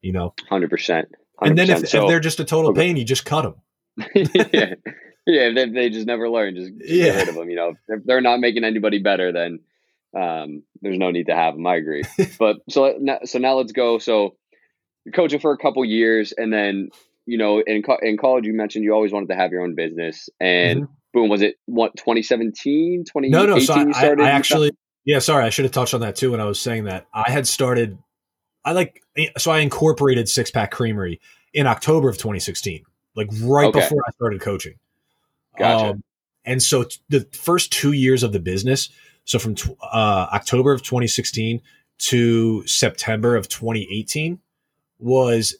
[0.00, 0.34] you know?
[0.50, 1.04] 100%,
[1.42, 3.54] and then if, so, if, they're just a total pain you just cut them
[4.14, 4.74] yeah.
[5.26, 6.56] Yeah they, they just never learn.
[6.56, 7.04] Just, just yeah.
[7.04, 7.74] get rid of them you know?
[7.88, 9.60] If they're not making anybody better then
[10.14, 12.02] um, there's no need to have them i agree.
[12.38, 13.98] But so so now let's go.
[13.98, 14.32] So you're
[15.14, 16.90] coaching for a couple years and then
[17.26, 19.74] you know, in co- in college, you mentioned you always wanted to have your own
[19.74, 20.92] business, and mm-hmm.
[21.12, 23.30] boom, was it what 2017, 2018?
[23.30, 23.58] No, no.
[23.60, 24.72] So I, I, I actually,
[25.04, 27.06] yeah, sorry, I should have touched on that too when I was saying that.
[27.14, 27.98] I had started,
[28.64, 29.02] I like,
[29.38, 31.20] so I incorporated Six Pack Creamery
[31.52, 32.82] in October of 2016,
[33.14, 33.80] like right okay.
[33.80, 34.74] before I started coaching.
[35.58, 35.90] Gotcha.
[35.90, 36.02] Um,
[36.44, 38.88] and so t- the first two years of the business,
[39.24, 41.60] so from t- uh, October of 2016
[41.98, 44.40] to September of 2018,
[45.02, 45.56] was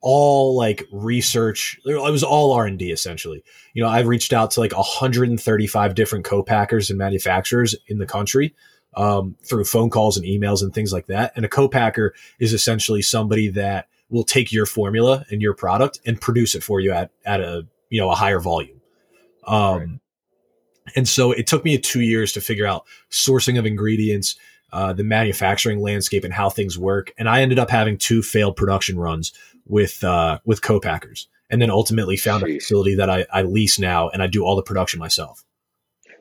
[0.00, 1.78] all like research.
[1.84, 3.42] It was all R and D essentially.
[3.74, 8.54] You know, I've reached out to like 135 different co-packers and manufacturers in the country
[8.94, 11.32] um, through phone calls and emails and things like that.
[11.36, 16.20] And a co-packer is essentially somebody that will take your formula and your product and
[16.20, 18.80] produce it for you at at a you know a higher volume.
[19.46, 19.88] Um, right.
[20.96, 24.36] And so it took me two years to figure out sourcing of ingredients,
[24.72, 27.12] uh, the manufacturing landscape, and how things work.
[27.18, 29.32] And I ended up having two failed production runs
[29.66, 32.56] with uh, with co-packers, and then ultimately found Jeez.
[32.56, 35.44] a facility that I, I lease now, and I do all the production myself.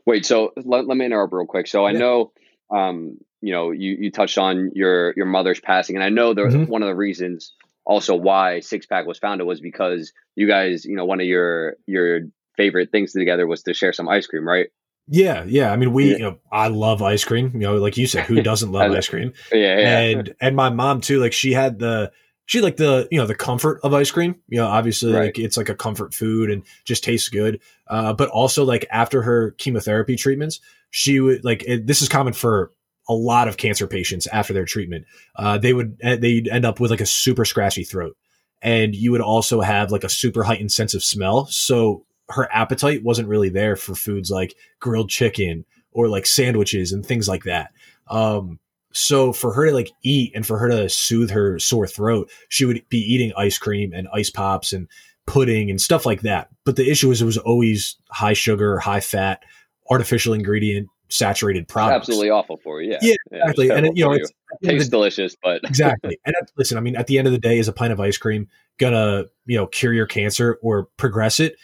[0.06, 1.68] Wait, so let, let me interrupt real quick.
[1.68, 2.32] So I know,
[2.70, 6.42] um, you know, you, you touched on your your mother's passing, and I know that
[6.42, 6.66] mm-hmm.
[6.66, 7.54] one of the reasons
[7.86, 11.76] also why Six Pack was founded was because you guys, you know, one of your
[11.88, 12.22] your
[12.58, 14.68] favorite things together was to share some ice cream, right?
[15.14, 15.74] Yeah, yeah.
[15.74, 17.52] I mean, we, you know, I love ice cream.
[17.54, 19.34] You know, like you said, who doesn't love ice cream?
[19.52, 20.00] Yeah, yeah.
[20.00, 21.20] And and my mom too.
[21.20, 22.12] Like she had the
[22.52, 25.26] she like the you know the comfort of ice cream you know obviously right.
[25.28, 29.22] like it's like a comfort food and just tastes good uh, but also like after
[29.22, 32.74] her chemotherapy treatments she would like it, this is common for
[33.08, 35.06] a lot of cancer patients after their treatment
[35.38, 38.18] uh, they would eh, they'd end up with like a super scratchy throat
[38.62, 43.04] and you would also have like a super heightened sense of smell so her appetite
[43.04, 47.72] wasn't really there for foods like grilled chicken or like sandwiches and things like that
[48.08, 48.60] um,
[48.94, 52.66] so for her to like eat and for her to soothe her sore throat, she
[52.66, 54.88] would be eating ice cream and ice pops and
[55.26, 56.50] pudding and stuff like that.
[56.66, 59.44] But the issue is it was always high sugar, high fat,
[59.90, 62.10] artificial ingredient, saturated products.
[62.10, 62.92] Absolutely awful for you.
[62.92, 63.70] Yeah, yeah, yeah exactly.
[63.70, 64.30] And it, you know, it
[64.64, 66.20] tastes the, delicious, but exactly.
[66.26, 68.18] And listen, I mean, at the end of the day, is a pint of ice
[68.18, 71.56] cream gonna you know cure your cancer or progress it?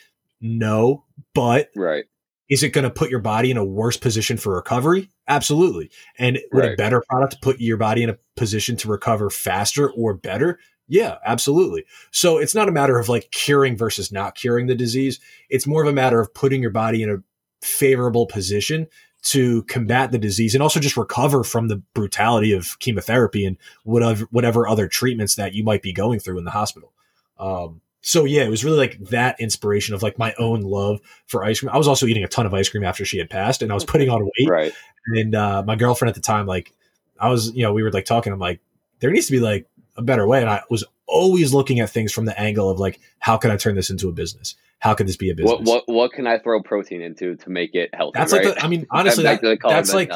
[0.41, 2.06] No, but right
[2.50, 5.12] is it going to put your body in a worse position for recovery?
[5.28, 5.91] Absolutely.
[6.17, 6.73] And would right.
[6.73, 10.60] a better product put your body in a position to recover faster or better?
[10.88, 11.84] Yeah, absolutely.
[12.12, 15.19] So it's not a matter of like curing versus not curing the disease.
[15.50, 17.17] It's more of a matter of putting your body in a
[17.65, 18.88] favorable position
[19.23, 24.26] to combat the disease and also just recover from the brutality of chemotherapy and whatever
[24.32, 26.93] whatever other treatments that you might be going through in the hospital.
[27.38, 31.43] Um, so yeah, it was really like that inspiration of like my own love for
[31.43, 31.71] ice cream.
[31.73, 33.75] I was also eating a ton of ice cream after she had passed, and I
[33.75, 34.49] was putting on weight.
[34.49, 34.73] Right.
[35.07, 36.71] And uh, my girlfriend at the time, like,
[37.19, 38.31] I was, you know, we were like talking.
[38.31, 38.61] I'm like,
[38.99, 39.67] there needs to be like
[39.97, 42.97] a better way, and I was always looking at things from the angle of like,
[43.19, 44.55] how can I turn this into a business?
[44.79, 45.67] How could this be a business?
[45.67, 48.17] What what, what can I throw protein into to make it healthy?
[48.17, 48.45] That's right?
[48.45, 50.13] like, the, I mean, honestly, that, that's like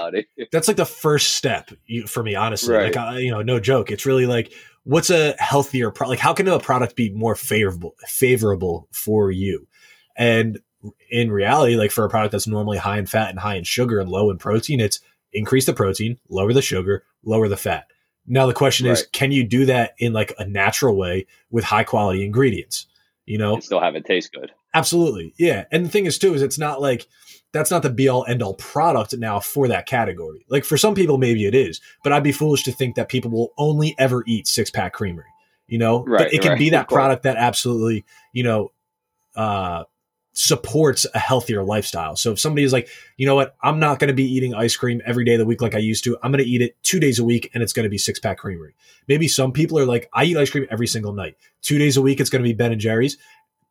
[0.49, 1.71] that's like the first step
[2.07, 2.35] for me.
[2.35, 2.95] Honestly, right.
[2.95, 3.91] like I, you know, no joke.
[3.91, 6.09] It's really like what's a healthier product?
[6.09, 9.67] Like, how can a product be more favorable favorable for you?
[10.15, 10.59] And
[11.09, 13.99] in reality, like for a product that's normally high in fat and high in sugar
[13.99, 14.99] and low in protein, it's
[15.33, 17.87] increase the protein, lower the sugar, lower the fat.
[18.27, 18.93] Now the question right.
[18.93, 22.87] is, can you do that in like a natural way with high quality ingredients?
[23.25, 24.51] You know, and still have it taste good.
[24.73, 25.65] Absolutely, yeah.
[25.71, 27.07] And the thing is too is it's not like
[27.51, 30.45] that's not the be all end all product now for that category.
[30.49, 33.31] Like for some people, maybe it is, but I'd be foolish to think that people
[33.31, 35.25] will only ever eat six pack creamery.
[35.67, 36.59] You know, right, but it can right.
[36.59, 38.03] be that product that absolutely,
[38.33, 38.71] you know,
[39.35, 39.83] uh,
[40.33, 42.15] supports a healthier lifestyle.
[42.15, 44.75] So if somebody is like, you know what, I'm not going to be eating ice
[44.75, 46.17] cream every day of the week like I used to.
[46.23, 48.19] I'm going to eat it two days a week and it's going to be six
[48.19, 48.73] pack creamery.
[49.07, 51.35] Maybe some people are like, I eat ice cream every single night.
[51.61, 53.17] Two days a week, it's going to be Ben and Jerry's,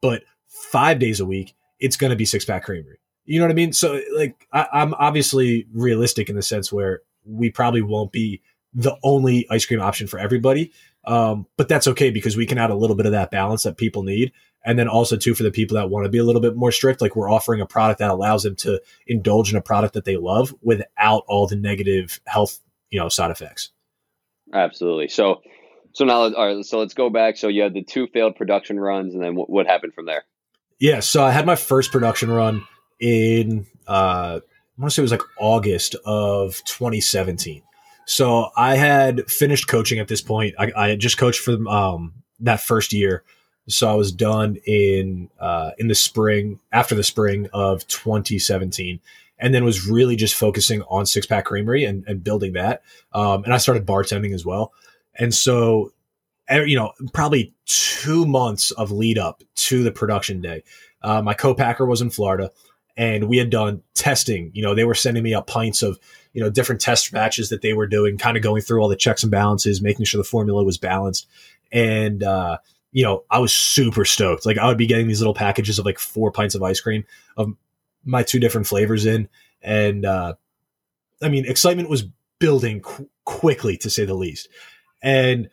[0.03, 0.23] but
[0.61, 2.99] five days a week, it's going to be six pack creamery.
[3.25, 3.73] You know what I mean?
[3.73, 8.43] So like I, I'm obviously realistic in the sense where we probably won't be
[8.73, 10.73] the only ice cream option for everybody.
[11.05, 13.77] Um, but that's okay because we can add a little bit of that balance that
[13.77, 14.33] people need.
[14.65, 16.71] And then also too for the people that want to be a little bit more
[16.71, 20.05] strict, like we're offering a product that allows them to indulge in a product that
[20.05, 23.71] they love without all the negative health, you know, side effects.
[24.53, 25.09] Absolutely.
[25.09, 25.41] So,
[25.93, 26.65] so now, all right.
[26.65, 27.39] So let's go back.
[27.39, 30.25] So you had the two failed production runs, and then what, what happened from there?
[30.81, 31.01] Yeah.
[31.01, 32.67] So I had my first production run
[32.99, 34.41] in uh,
[34.81, 37.63] I want to say it was like August of 2017.
[38.07, 40.55] So I had finished coaching at this point.
[40.59, 43.23] I, I just coached for um, that first year.
[43.69, 49.01] So I was done in uh, in the spring after the spring of 2017,
[49.39, 52.83] and then was really just focusing on Six Pack Creamery and, and building that.
[53.13, 54.73] Um, and I started bartending as well.
[55.15, 55.93] And so
[56.51, 60.63] you know, probably two months of lead up to the production day.
[61.03, 62.51] Uh, my co-packer was in Florida
[62.97, 64.51] and we had done testing.
[64.53, 65.99] You know, they were sending me up pints of,
[66.33, 68.97] you know, different test batches that they were doing, kind of going through all the
[68.97, 71.27] checks and balances, making sure the formula was balanced.
[71.73, 72.59] And, uh,
[72.93, 74.45] you know, I was super stoked.
[74.45, 77.05] Like I would be getting these little packages of like four pints of ice cream
[77.37, 77.55] of
[78.05, 79.29] my two different flavors in.
[79.63, 80.35] And, uh,
[81.23, 82.05] I mean, excitement was
[82.39, 84.49] building qu- quickly to say the least.
[85.01, 85.49] And,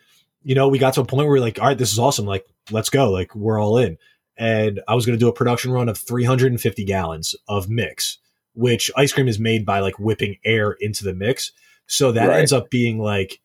[0.48, 2.00] you know, we got to a point where we are like, all right, this is
[2.00, 2.26] awesome.
[2.26, 3.12] Like, let's go.
[3.12, 3.98] Like, we're all in.
[4.38, 8.18] And I was going to do a production run of 350 gallons of mix,
[8.54, 11.52] which ice cream is made by like whipping air into the mix.
[11.86, 12.40] So that right.
[12.40, 13.42] ends up being like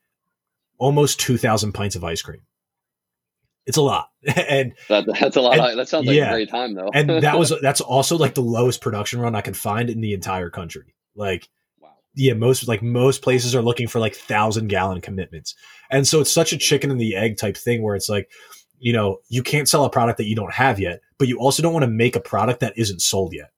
[0.77, 2.43] almost 2,000 pints of ice cream.
[3.65, 5.59] It's a lot, and that, that's a lot.
[5.59, 6.89] And, that sounds like yeah, a great time, though.
[6.93, 10.13] and that was that's also like the lowest production run I can find in the
[10.13, 10.95] entire country.
[11.15, 11.47] Like,
[12.15, 15.55] yeah, most like most places are looking for like thousand gallon commitments.
[15.89, 18.29] And so it's such a chicken and the egg type thing where it's like,
[18.79, 21.63] you know, you can't sell a product that you don't have yet, but you also
[21.63, 23.51] don't want to make a product that isn't sold yet.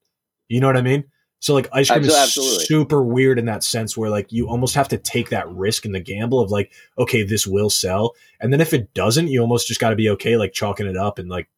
[0.48, 1.06] You know what I mean?
[1.40, 2.56] So like ice cream Absolutely.
[2.56, 5.86] is super weird in that sense where like you almost have to take that risk
[5.86, 8.16] and the gamble of like, okay, this will sell.
[8.40, 10.98] And then if it doesn't, you almost just got to be okay, like chalking it
[10.98, 11.50] up and like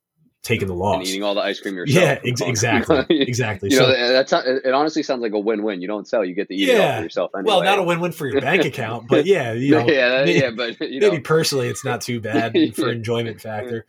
[0.47, 2.03] taking the loss and eating all the ice cream yourself.
[2.03, 3.69] Yeah, ex- exactly, exactly.
[3.69, 4.73] you so, know, that's it.
[4.73, 5.81] Honestly, sounds like a win-win.
[5.81, 7.31] You don't sell, you get to eat yeah, it all for yourself.
[7.35, 7.47] Anyway.
[7.47, 10.49] Well, not a win-win for your bank account, but yeah, you know, yeah, maybe, yeah,
[10.51, 11.09] but you know.
[11.09, 13.85] maybe personally, it's not too bad for enjoyment factor.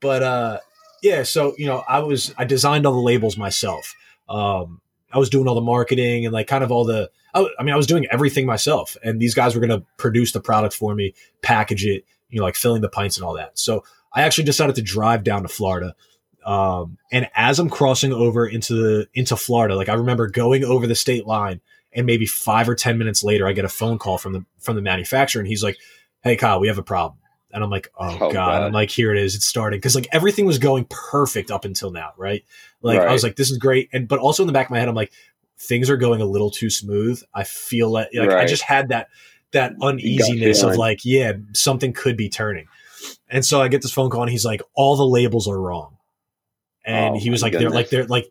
[0.00, 0.58] But uh,
[1.02, 3.94] yeah, so you know, I was I designed all the labels myself.
[4.28, 4.80] Um,
[5.12, 7.10] I was doing all the marketing and like kind of all the.
[7.32, 10.32] I, I mean, I was doing everything myself, and these guys were going to produce
[10.32, 13.56] the product for me, package it, you know, like filling the pints and all that.
[13.56, 15.94] So I actually decided to drive down to Florida.
[16.44, 20.86] Um, and as I'm crossing over into the into Florida, like I remember going over
[20.86, 21.60] the state line,
[21.92, 24.76] and maybe five or ten minutes later, I get a phone call from the from
[24.76, 25.76] the manufacturer, and he's like,
[26.22, 27.18] "Hey, Kyle, we have a problem."
[27.52, 28.32] And I'm like, "Oh, oh God.
[28.32, 29.34] God!" I'm like, "Here it is.
[29.34, 32.44] It's starting." Because like everything was going perfect up until now, right?
[32.80, 33.08] Like right.
[33.08, 34.88] I was like, "This is great," and but also in the back of my head,
[34.88, 35.12] I'm like,
[35.58, 38.44] "Things are going a little too smooth." I feel like, like right.
[38.44, 39.08] I just had that
[39.52, 42.66] that uneasiness of like, yeah, something could be turning.
[43.28, 45.96] And so I get this phone call and he's like, all the labels are wrong.
[46.84, 47.70] And oh, he was like, goodness.
[47.70, 48.30] they're like, they're like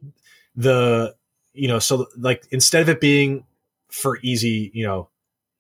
[0.55, 1.15] the,
[1.53, 3.45] you know, so like instead of it being
[3.89, 5.09] for easy, you know,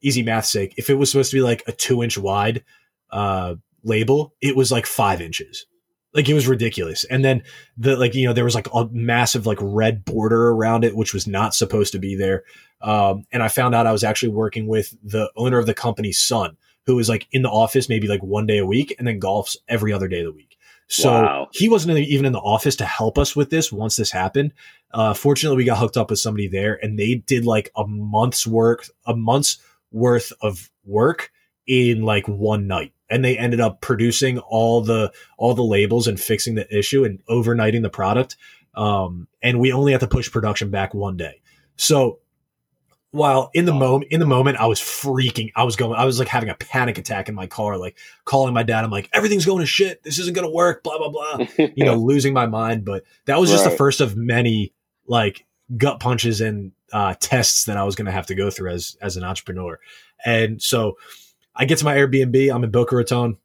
[0.01, 2.63] easy math sake, if it was supposed to be like a two inch wide
[3.11, 5.65] uh, label, it was like five inches.
[6.13, 7.03] Like it was ridiculous.
[7.03, 7.43] And then
[7.77, 11.13] the like, you know, there was like a massive like red border around it, which
[11.13, 12.43] was not supposed to be there.
[12.81, 16.19] Um, and I found out I was actually working with the owner of the company's
[16.19, 16.57] son,
[16.89, 19.55] who was like in the office maybe like one day a week and then golfs
[19.67, 20.57] every other day of the week.
[20.87, 21.47] So wow.
[21.51, 24.53] he wasn't even in the office to help us with this once this happened.
[24.91, 28.47] Uh, fortunately, we got hooked up with somebody there and they did like a month's
[28.47, 29.59] work, a month's
[29.91, 31.31] worth of work
[31.67, 32.91] in like one night.
[33.07, 37.23] And they ended up producing all the, all the labels and fixing the issue and
[37.29, 38.35] overnighting the product.
[38.73, 41.41] Um, and we only had to push production back one day.
[41.75, 42.17] So
[43.11, 46.19] while in the moment in the moment I was freaking I was going I was
[46.19, 48.83] like having a panic attack in my car like calling my dad.
[48.83, 50.03] I'm like everything's going to shit.
[50.03, 52.85] This isn't going to work blah blah blah you know losing my mind.
[52.85, 53.71] But that was just right.
[53.71, 54.73] the first of many
[55.07, 55.45] like
[55.75, 58.95] gut punches and uh, tests that I was going to have to go through as
[59.01, 59.79] as an entrepreneur.
[60.25, 60.97] And so
[61.55, 62.53] I get to my Airbnb.
[62.53, 63.37] I'm in Boca Raton.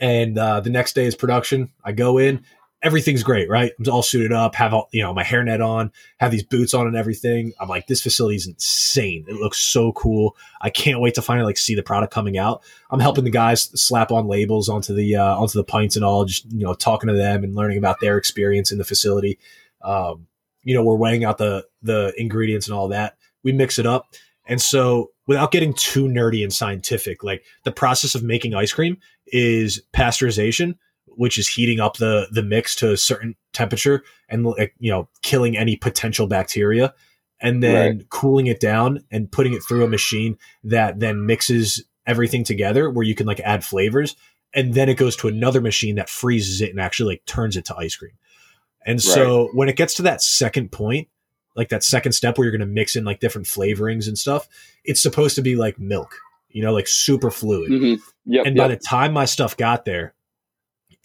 [0.00, 1.72] And uh, the next day is production.
[1.84, 2.44] I go in
[2.84, 3.72] everything's great, right?
[3.78, 6.86] I'm all suited up, have all, you know, my hairnet on, have these boots on
[6.86, 7.54] and everything.
[7.58, 9.24] I'm like, this facility is insane.
[9.26, 10.36] It looks so cool.
[10.60, 12.62] I can't wait to finally like see the product coming out.
[12.90, 16.26] I'm helping the guys slap on labels onto the, uh, onto the pints and all,
[16.26, 19.38] just, you know, talking to them and learning about their experience in the facility.
[19.82, 20.26] Um,
[20.62, 23.16] you know, we're weighing out the, the ingredients and all that.
[23.42, 24.14] We mix it up.
[24.46, 28.98] And so without getting too nerdy and scientific, like the process of making ice cream
[29.26, 30.76] is pasteurization
[31.16, 34.46] which is heating up the the mix to a certain temperature and
[34.78, 36.92] you know killing any potential bacteria
[37.40, 38.08] and then right.
[38.10, 43.04] cooling it down and putting it through a machine that then mixes everything together where
[43.04, 44.16] you can like add flavors
[44.54, 47.64] and then it goes to another machine that freezes it and actually like turns it
[47.64, 48.12] to ice cream
[48.86, 49.54] and so right.
[49.54, 51.08] when it gets to that second point
[51.56, 54.48] like that second step where you're going to mix in like different flavorings and stuff
[54.84, 56.16] it's supposed to be like milk
[56.50, 58.02] you know like super fluid mm-hmm.
[58.24, 58.64] yep, and yep.
[58.64, 60.14] by the time my stuff got there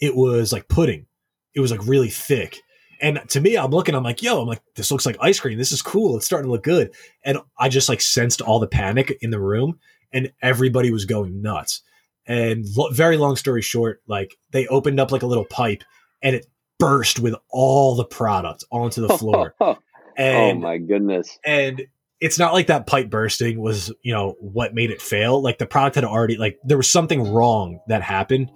[0.00, 1.06] it was like pudding.
[1.54, 2.60] It was like really thick.
[3.02, 5.56] And to me, I'm looking, I'm like, yo, I'm like, this looks like ice cream.
[5.56, 6.16] This is cool.
[6.16, 6.92] It's starting to look good.
[7.24, 9.78] And I just like sensed all the panic in the room
[10.12, 11.82] and everybody was going nuts.
[12.26, 15.82] And lo- very long story short, like they opened up like a little pipe
[16.22, 16.46] and it
[16.78, 19.54] burst with all the product onto the floor.
[19.60, 19.78] Oh
[20.16, 21.38] and, oh my goodness.
[21.44, 21.86] And
[22.20, 25.42] it's not like that pipe bursting was, you know, what made it fail.
[25.42, 28.50] Like the product had already like there was something wrong that happened.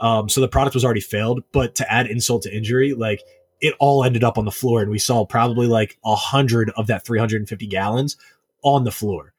[0.00, 3.22] Um, so the product was already failed, but to add insult to injury, like
[3.60, 6.86] it all ended up on the floor and we saw probably like a hundred of
[6.86, 8.16] that 350 gallons
[8.62, 9.34] on the floor.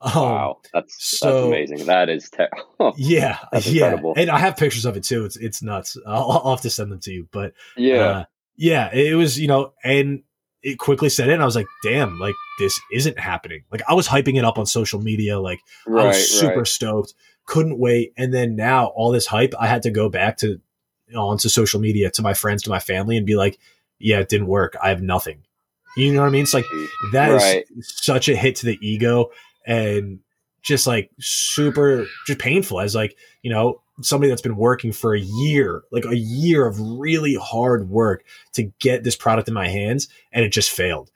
[0.00, 1.86] Um, wow, that's so, that's amazing.
[1.86, 2.94] That is terrible.
[2.96, 4.14] yeah, that's yeah, incredible.
[4.16, 5.24] and I have pictures of it too.
[5.24, 5.96] It's it's nuts.
[6.06, 7.28] I'll, I'll have to send them to you.
[7.32, 8.24] But yeah, uh,
[8.56, 10.22] yeah, it was you know, and
[10.62, 11.40] it quickly set in.
[11.40, 13.62] I was like, damn, like this isn't happening.
[13.72, 15.40] Like I was hyping it up on social media.
[15.40, 16.66] Like right, I was super right.
[16.66, 17.14] stoked,
[17.46, 18.12] couldn't wait.
[18.16, 20.60] And then now all this hype, I had to go back to
[21.06, 23.58] you know, onto social media to my friends, to my family, and be like,
[23.98, 24.76] yeah, it didn't work.
[24.82, 25.42] I have nothing.
[25.96, 26.42] You know what I mean?
[26.42, 26.66] It's like
[27.12, 27.64] that right.
[27.76, 29.30] is such a hit to the ego
[29.66, 30.20] and
[30.62, 35.20] just like super just painful as like, you know, somebody that's been working for a
[35.20, 40.08] year, like a year of really hard work to get this product in my hands
[40.32, 41.10] and it just failed.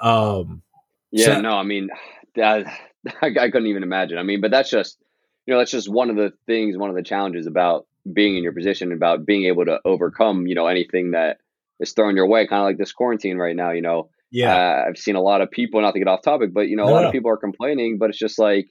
[0.00, 0.62] Um
[1.10, 1.88] yeah, so, no, I mean
[2.36, 2.66] that,
[3.22, 4.18] I, I couldn't even imagine.
[4.18, 4.98] I mean, but that's just
[5.46, 8.42] you know, that's just one of the things, one of the challenges about being in
[8.42, 11.38] your position, about being able to overcome, you know, anything that
[11.80, 14.10] is thrown your way, kind of like this quarantine right now, you know.
[14.30, 14.54] Yeah.
[14.54, 16.84] Uh, I've seen a lot of people, not to get off topic, but, you know,
[16.84, 17.06] a no, lot no.
[17.08, 18.66] of people are complaining, but it's just like,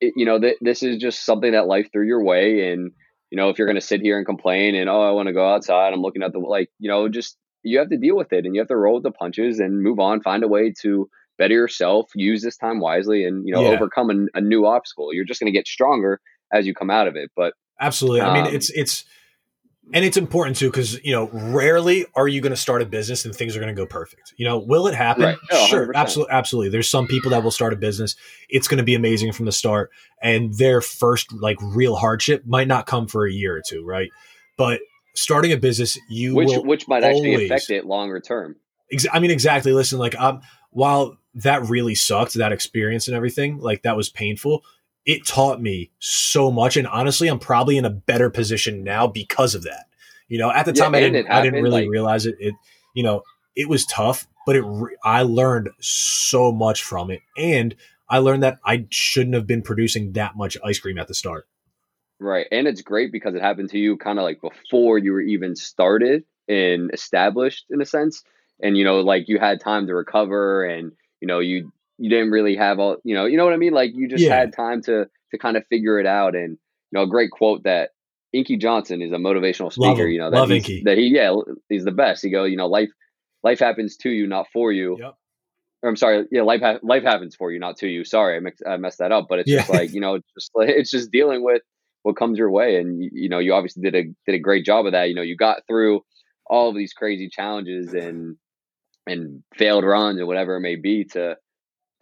[0.00, 2.72] it, you know, th- this is just something that life threw your way.
[2.72, 2.92] And,
[3.30, 5.32] you know, if you're going to sit here and complain and, oh, I want to
[5.32, 8.32] go outside, I'm looking at the, like, you know, just, you have to deal with
[8.32, 10.72] it and you have to roll with the punches and move on, find a way
[10.82, 13.68] to better yourself, use this time wisely and, you know, yeah.
[13.68, 15.14] overcome a, a new obstacle.
[15.14, 16.20] You're just going to get stronger
[16.52, 17.30] as you come out of it.
[17.36, 18.20] But, absolutely.
[18.20, 19.04] Um, I mean, um, it's, it's,
[19.92, 23.24] and it's important too because you know rarely are you going to start a business
[23.24, 25.38] and things are going to go perfect you know will it happen right.
[25.68, 28.16] sure absolutely absolutely there's some people that will start a business
[28.48, 29.90] it's going to be amazing from the start
[30.22, 34.10] and their first like real hardship might not come for a year or two right
[34.56, 34.80] but
[35.14, 38.56] starting a business you which which might always, actually affect it longer term
[38.92, 43.58] ex- i mean exactly listen like um while that really sucked that experience and everything
[43.58, 44.62] like that was painful
[45.08, 46.76] it taught me so much.
[46.76, 49.86] And honestly, I'm probably in a better position now because of that.
[50.28, 52.36] You know, at the time, I didn't, I didn't really like, realize it.
[52.38, 52.54] It,
[52.94, 53.22] you know,
[53.56, 57.22] it was tough, but it, re- I learned so much from it.
[57.38, 57.74] And
[58.10, 61.48] I learned that I shouldn't have been producing that much ice cream at the start.
[62.20, 62.46] Right.
[62.52, 65.56] And it's great because it happened to you kind of like before you were even
[65.56, 68.24] started and established in a sense.
[68.62, 72.30] And, you know, like you had time to recover and, you know, you you didn't
[72.30, 74.34] really have all you know you know what I mean like you just yeah.
[74.36, 77.64] had time to to kind of figure it out and you know a great quote
[77.64, 77.90] that
[78.32, 80.82] Inky Johnson is a motivational speaker you know that Love Inky.
[80.84, 81.34] that he yeah
[81.68, 82.90] he's the best he go you know life
[83.42, 85.16] life happens to you not for you yep.
[85.82, 88.40] or I'm sorry yeah life ha- life happens for you not to you sorry I,
[88.40, 89.58] mix, I messed that up but it's yeah.
[89.58, 91.62] just like you know it's just like it's just dealing with
[92.02, 94.64] what comes your way and you, you know you obviously did a did a great
[94.64, 96.02] job of that you know you got through
[96.46, 98.36] all of these crazy challenges and
[99.08, 101.36] and failed runs or whatever it may be to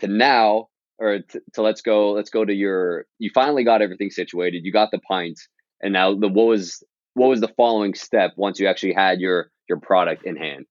[0.01, 4.11] to now or to, to, let's go let's go to your you finally got everything
[4.11, 5.49] situated you got the pints
[5.81, 6.83] and now the what was
[7.15, 10.67] what was the following step once you actually had your your product in hand?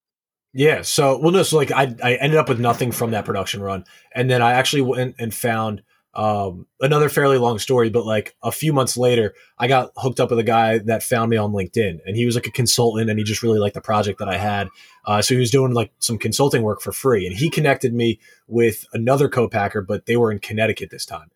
[0.53, 3.61] Yeah so well no so like i i ended up with nothing from that production
[3.61, 3.83] run
[4.13, 5.83] and then i actually went and found
[6.15, 10.29] um, another fairly long story, but like a few months later, I got hooked up
[10.29, 13.19] with a guy that found me on LinkedIn, and he was like a consultant, and
[13.19, 14.69] he just really liked the project that I had.
[15.05, 18.19] Uh, so he was doing like some consulting work for free, and he connected me
[18.47, 21.31] with another co-packer, but they were in Connecticut this time,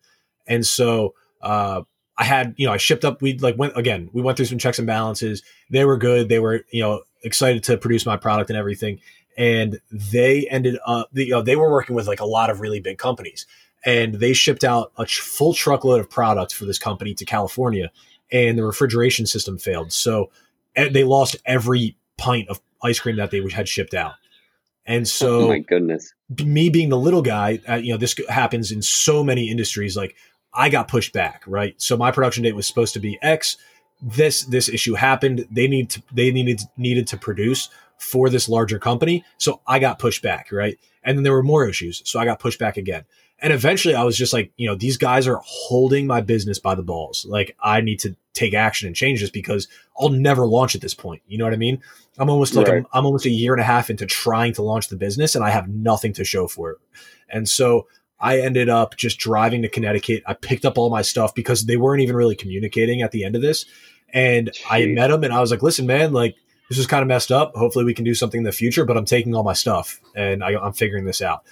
[0.46, 1.82] and so uh,
[2.16, 3.20] I had you know I shipped up.
[3.20, 4.08] We like went again.
[4.14, 5.42] We went through some checks and balances.
[5.68, 6.30] They were good.
[6.30, 9.00] They were you know excited to produce my product and everything.
[9.36, 12.80] And they ended up, you know, they were working with like a lot of really
[12.80, 13.46] big companies
[13.84, 17.90] and they shipped out a full truckload of product for this company to California,
[18.30, 19.92] and the refrigeration system failed.
[19.92, 20.30] So
[20.74, 24.14] they lost every pint of ice cream that they had shipped out.
[24.86, 26.12] And so, oh my goodness,
[26.42, 29.96] me being the little guy, uh, you know, this happens in so many industries.
[29.96, 30.16] Like
[30.52, 31.80] I got pushed back, right?
[31.80, 33.56] So my production date was supposed to be X.
[34.02, 35.46] This this issue happened.
[35.50, 37.68] They need to they needed needed to produce
[37.98, 40.78] for this larger company, so I got pushed back, right?
[41.02, 43.04] And then there were more issues, so I got pushed back again.
[43.42, 46.74] And eventually I was just like, you know, these guys are holding my business by
[46.74, 47.24] the balls.
[47.28, 49.66] Like I need to take action and change this because
[49.98, 51.22] I'll never launch at this point.
[51.26, 51.82] You know what I mean?
[52.18, 52.78] I'm almost like right.
[52.78, 55.44] I'm, I'm almost a year and a half into trying to launch the business and
[55.44, 56.78] I have nothing to show for it.
[57.30, 57.86] And so
[58.20, 60.22] I ended up just driving to Connecticut.
[60.26, 63.36] I picked up all my stuff because they weren't even really communicating at the end
[63.36, 63.64] of this.
[64.12, 64.64] And Jeez.
[64.68, 66.36] I met them and I was like, listen, man, like
[66.68, 67.56] this is kind of messed up.
[67.56, 70.44] Hopefully we can do something in the future, but I'm taking all my stuff and
[70.44, 71.44] I, I'm figuring this out.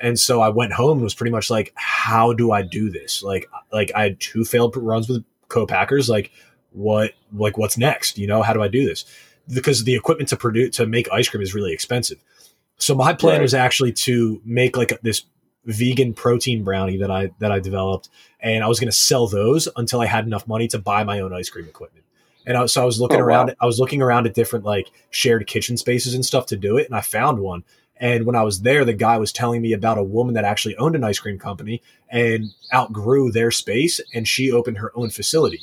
[0.00, 3.22] And so I went home and was pretty much like, how do I do this?
[3.22, 6.08] Like, like I had two failed runs with co-packers.
[6.08, 6.32] Like,
[6.72, 8.18] what, like, what's next?
[8.18, 9.04] You know, how do I do this?
[9.52, 12.18] Because the equipment to produce to make ice cream is really expensive.
[12.78, 13.42] So my plan right.
[13.42, 15.22] was actually to make like this
[15.64, 18.08] vegan protein brownie that I that I developed,
[18.40, 21.20] and I was going to sell those until I had enough money to buy my
[21.20, 22.04] own ice cream equipment.
[22.44, 23.48] And I, so I was looking oh, around.
[23.48, 23.54] Wow.
[23.60, 26.86] I was looking around at different like shared kitchen spaces and stuff to do it,
[26.86, 27.62] and I found one.
[27.96, 30.76] And when I was there, the guy was telling me about a woman that actually
[30.76, 35.60] owned an ice cream company and outgrew their space, and she opened her own facility.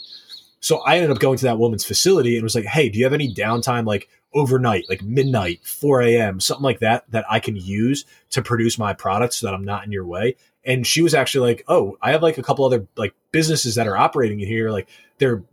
[0.62, 3.06] So I ended up going to that woman's facility and was like, "Hey, do you
[3.06, 7.56] have any downtime, like overnight, like midnight, 4 a.m., something like that, that I can
[7.56, 11.14] use to produce my product so that I'm not in your way?" And she was
[11.14, 14.48] actually like, "Oh, I have like a couple other like businesses that are operating in
[14.48, 15.44] here, like they're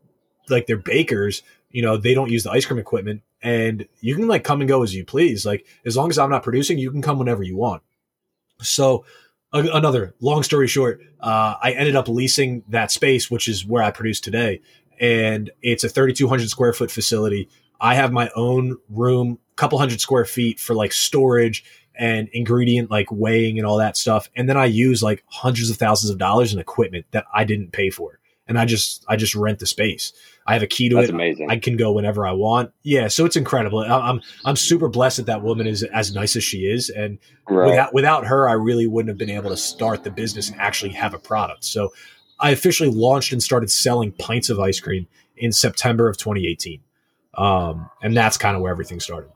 [0.48, 1.42] like they're bakers."
[1.76, 4.68] you know they don't use the ice cream equipment and you can like come and
[4.68, 5.44] go as you please.
[5.46, 7.82] Like as long as i'm not producing you can come whenever you want.
[8.62, 9.04] So
[9.52, 13.82] a- another long story short uh, i ended up leasing that space which is where
[13.82, 14.60] i produce today
[14.98, 17.48] and it's a 3200 square foot facility.
[17.80, 21.64] I have my own room couple hundred square feet for like storage
[21.94, 25.78] and ingredient like weighing and all that stuff and then i use like hundreds of
[25.78, 28.18] thousands of dollars in equipment that i didn't pay for
[28.48, 30.12] and i just i just rent the space
[30.46, 31.14] I have a key to That's it.
[31.14, 31.50] Amazing.
[31.50, 32.72] I can go whenever I want.
[32.82, 33.80] Yeah, so it's incredible.
[33.80, 37.18] I'm I'm super blessed that that woman is as nice as she is, and
[37.48, 37.68] right.
[37.68, 40.92] without without her, I really wouldn't have been able to start the business and actually
[40.92, 41.64] have a product.
[41.64, 41.92] So
[42.38, 46.80] I officially launched and started selling pints of ice cream in September of 2018,
[47.34, 49.30] um, and that's kind of where everything started.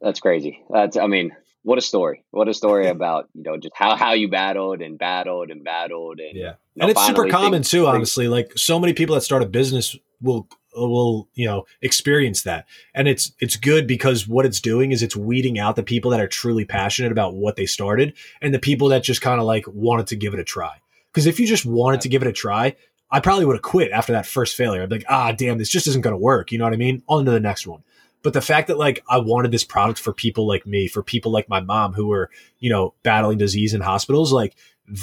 [0.00, 0.62] That's crazy.
[0.70, 1.34] That's I mean,
[1.68, 2.24] what a story!
[2.30, 6.18] What a story about you know just how how you battled and battled and battled
[6.18, 7.86] and yeah, and it's super common too.
[7.86, 12.64] Honestly, like so many people that start a business will will you know experience that.
[12.94, 16.20] And it's it's good because what it's doing is it's weeding out the people that
[16.20, 19.66] are truly passionate about what they started and the people that just kind of like
[19.68, 20.80] wanted to give it a try.
[21.12, 22.76] Because if you just wanted to give it a try
[23.10, 24.82] i probably would have quit after that first failure.
[24.82, 26.50] I'd be like ah damn this just isn't going to work.
[26.50, 27.02] You know what i mean?
[27.08, 27.82] On to the next one
[28.28, 31.32] but the fact that like i wanted this product for people like me for people
[31.32, 34.54] like my mom who were you know battling disease in hospitals like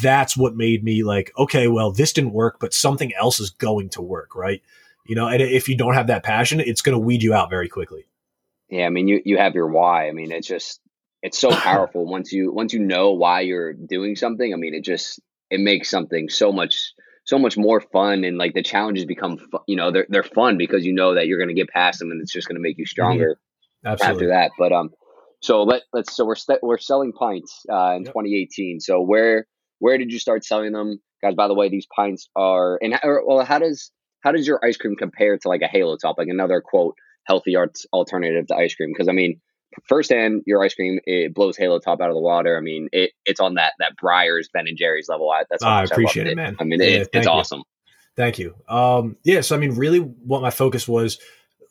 [0.01, 3.89] that's what made me like okay well this didn't work but something else is going
[3.89, 4.61] to work right
[5.05, 7.49] you know, and if you don't have that passion, it's going to weed you out
[7.49, 8.07] very quickly.
[8.69, 10.07] Yeah, I mean, you you have your why.
[10.07, 10.81] I mean, it's just
[11.21, 14.51] it's so powerful once you once you know why you're doing something.
[14.51, 15.19] I mean, it just
[15.51, 16.93] it makes something so much
[17.25, 20.85] so much more fun and like the challenges become you know they're they're fun because
[20.85, 22.77] you know that you're going to get past them and it's just going to make
[22.77, 23.37] you stronger
[23.85, 24.03] mm-hmm.
[24.03, 24.51] after that.
[24.57, 24.91] But um,
[25.41, 28.13] so let let's so we're we st- we're selling pints uh, in yep.
[28.13, 28.79] 2018.
[28.79, 29.47] So where
[29.79, 31.35] where did you start selling them, guys?
[31.35, 34.95] By the way, these pints are and well, how does how does your ice cream
[34.95, 36.95] compare to like a Halo Top, like another quote
[37.25, 38.91] healthy arts alternative to ice cream?
[38.93, 39.41] Because I mean,
[39.87, 42.57] firsthand, your ice cream it blows Halo Top out of the water.
[42.57, 45.29] I mean, it it's on that that Breyers Ben and Jerry's level.
[45.29, 46.55] I, that's oh, I appreciate I it, man.
[46.59, 47.31] I mean, yeah, it, it's you.
[47.31, 47.63] awesome.
[48.15, 48.55] Thank you.
[48.69, 51.19] Um, yeah, so I mean, really, what my focus was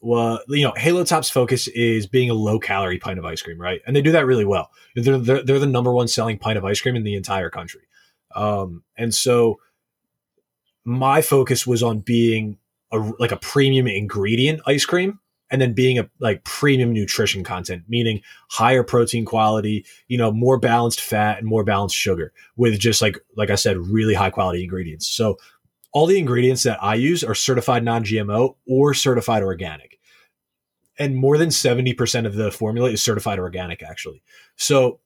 [0.04, 3.58] well, you know, Halo Top's focus is being a low calorie pint of ice cream,
[3.58, 3.80] right?
[3.86, 4.70] And they do that really well.
[4.94, 7.80] They're, they're, they're the number one selling pint of ice cream in the entire country.
[8.36, 9.60] Um, and so
[10.84, 12.58] my focus was on being
[12.92, 15.20] a, like a premium ingredient ice cream
[15.54, 20.58] and then being a like premium nutrition content, meaning higher protein quality, you know, more
[20.58, 24.64] balanced fat and more balanced sugar with just like, like I said, really high quality
[24.64, 25.06] ingredients.
[25.06, 25.36] So
[25.92, 30.00] all the ingredients that I use are certified non-GMO or certified organic.
[30.98, 34.24] And more than 70% of the formula is certified organic actually.
[34.56, 34.98] So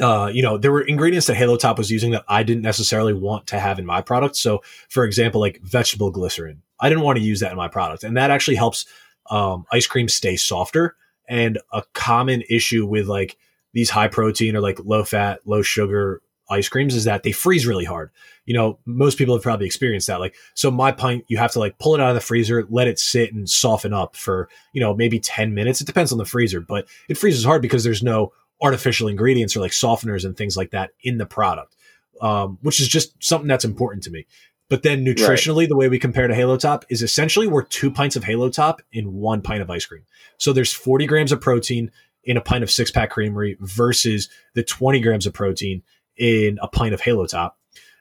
[0.00, 3.12] uh, you know, there were ingredients that Halo Top was using that I didn't necessarily
[3.12, 4.36] want to have in my product.
[4.36, 8.02] So, for example, like vegetable glycerin, I didn't want to use that in my product,
[8.02, 8.86] and that actually helps
[9.30, 10.96] um, ice cream stay softer.
[11.28, 13.36] And a common issue with like
[13.72, 16.20] these high protein or like low fat, low sugar
[16.50, 18.10] ice creams is that they freeze really hard.
[18.44, 20.20] You know, most people have probably experienced that.
[20.20, 22.88] Like, so my pint, you have to like pull it out of the freezer, let
[22.88, 25.80] it sit and soften up for, you know, maybe 10 minutes.
[25.80, 29.60] It depends on the freezer, but it freezes hard because there's no artificial ingredients or
[29.60, 31.74] like softeners and things like that in the product,
[32.20, 34.26] um, which is just something that's important to me.
[34.72, 35.68] But then nutritionally, right.
[35.68, 38.80] the way we compare to Halo Top is essentially we're two pints of Halo Top
[38.90, 40.04] in one pint of ice cream.
[40.38, 41.90] So there's 40 grams of protein
[42.24, 45.82] in a pint of six pack creamery versus the 20 grams of protein
[46.16, 47.58] in a pint of Halo Top.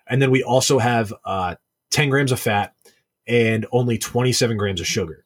[0.08, 1.56] And then we also have uh,
[1.90, 2.74] 10 grams of fat
[3.28, 5.26] and only 27 grams of sugar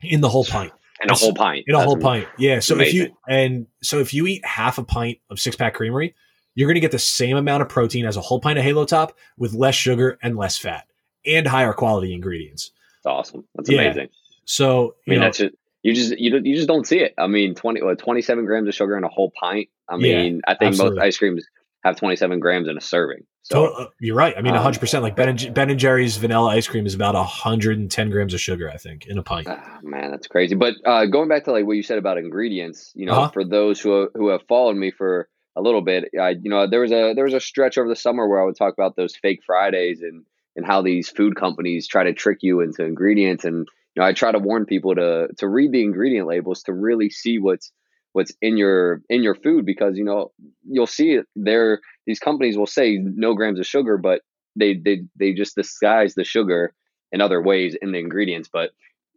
[0.00, 1.64] in the whole pint in a whole pint.
[1.66, 2.28] In a whole pint.
[2.38, 2.60] Yeah.
[2.60, 3.00] So amazing.
[3.00, 6.14] if you and so if you eat half a pint of six pack creamery,
[6.60, 8.84] you're going to get the same amount of protein as a whole pint of Halo
[8.84, 10.86] Top with less sugar and less fat
[11.24, 12.70] and higher quality ingredients.
[13.02, 13.44] That's awesome.
[13.54, 13.80] That's yeah.
[13.80, 14.08] amazing.
[14.44, 17.14] So I mean, know, that's just, you just you, you just don't see it.
[17.16, 19.70] I mean, 20 what, 27 grams of sugar in a whole pint.
[19.88, 20.98] I mean, yeah, I think absolutely.
[20.98, 21.46] most ice creams
[21.82, 23.24] have 27 grams in a serving.
[23.42, 24.34] So uh, you're right.
[24.36, 24.76] I mean, 100.
[24.76, 28.34] Um, percent Like Ben and, ben and Jerry's vanilla ice cream is about 110 grams
[28.34, 29.48] of sugar, I think, in a pint.
[29.48, 30.56] Oh, man, that's crazy.
[30.56, 33.30] But uh, going back to like what you said about ingredients, you know, uh-huh.
[33.30, 35.26] for those who who have followed me for
[35.56, 36.10] a little bit.
[36.20, 38.44] I, you know, there was a there was a stretch over the summer where I
[38.44, 40.24] would talk about those fake Fridays and
[40.56, 43.44] and how these food companies try to trick you into ingredients.
[43.44, 46.72] And you know, I try to warn people to to read the ingredient labels to
[46.72, 47.72] really see what's
[48.12, 50.32] what's in your in your food because you know
[50.68, 51.80] you'll see it there.
[52.06, 54.22] These companies will say no grams of sugar, but
[54.56, 56.74] they they they just disguise the sugar
[57.12, 58.48] in other ways in the ingredients.
[58.52, 58.70] But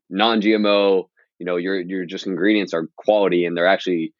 [0.10, 1.08] non-GMO,
[1.40, 4.14] you know, your your just ingredients are quality and they're actually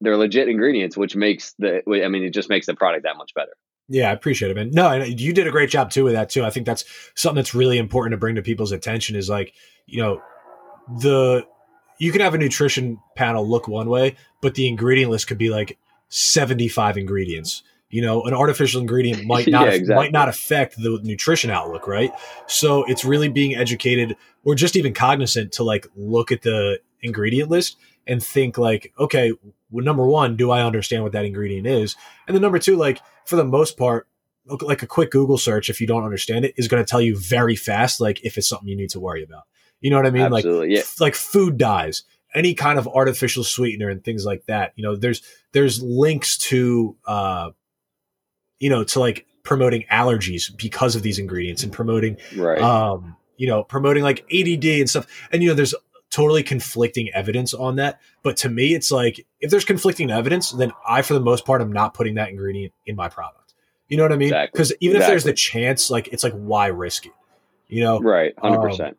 [0.00, 3.34] they're legit ingredients, which makes the I mean, it just makes the product that much
[3.34, 3.52] better.
[3.88, 4.70] Yeah, I appreciate it, man.
[4.70, 6.44] No, uh, you did a great job too with that too.
[6.44, 6.84] I think that's
[7.14, 9.54] something that's really important to bring to people's attention is like,
[9.86, 10.22] you know,
[11.00, 11.46] the
[11.98, 15.50] you can have a nutrition panel look one way, but the ingredient list could be
[15.50, 15.78] like
[16.10, 17.62] 75 ingredients.
[17.90, 20.04] You know, an artificial ingredient might not yeah, exactly.
[20.04, 22.12] might not affect the nutrition outlook, right?
[22.46, 27.48] So it's really being educated or just even cognizant to like look at the ingredient
[27.50, 29.32] list and think like, okay,
[29.70, 31.96] well, number one, do I understand what that ingredient is?
[32.26, 34.08] And then number two, like for the most part,
[34.62, 37.18] like a quick Google search, if you don't understand it, is going to tell you
[37.18, 39.42] very fast, like if it's something you need to worry about.
[39.80, 40.22] You know what I mean?
[40.22, 40.82] Absolutely, like, yeah.
[41.00, 44.72] like food dyes, any kind of artificial sweetener and things like that.
[44.76, 45.22] You know, there's
[45.52, 47.50] there's links to, uh,
[48.58, 52.60] you know, to like promoting allergies because of these ingredients and promoting, right.
[52.60, 55.06] um, you know, promoting like ADD and stuff.
[55.30, 55.74] And you know, there's
[56.10, 58.00] totally conflicting evidence on that.
[58.22, 61.60] But to me, it's like if there's conflicting evidence, then I, for the most part,
[61.60, 63.54] am not putting that ingredient in my product.
[63.88, 64.30] You know what I mean?
[64.30, 64.86] Because exactly.
[64.86, 65.04] even exactly.
[65.04, 67.12] if there's the chance, like it's like why risk it?
[67.68, 68.00] You know?
[68.00, 68.98] Right, hundred um, percent.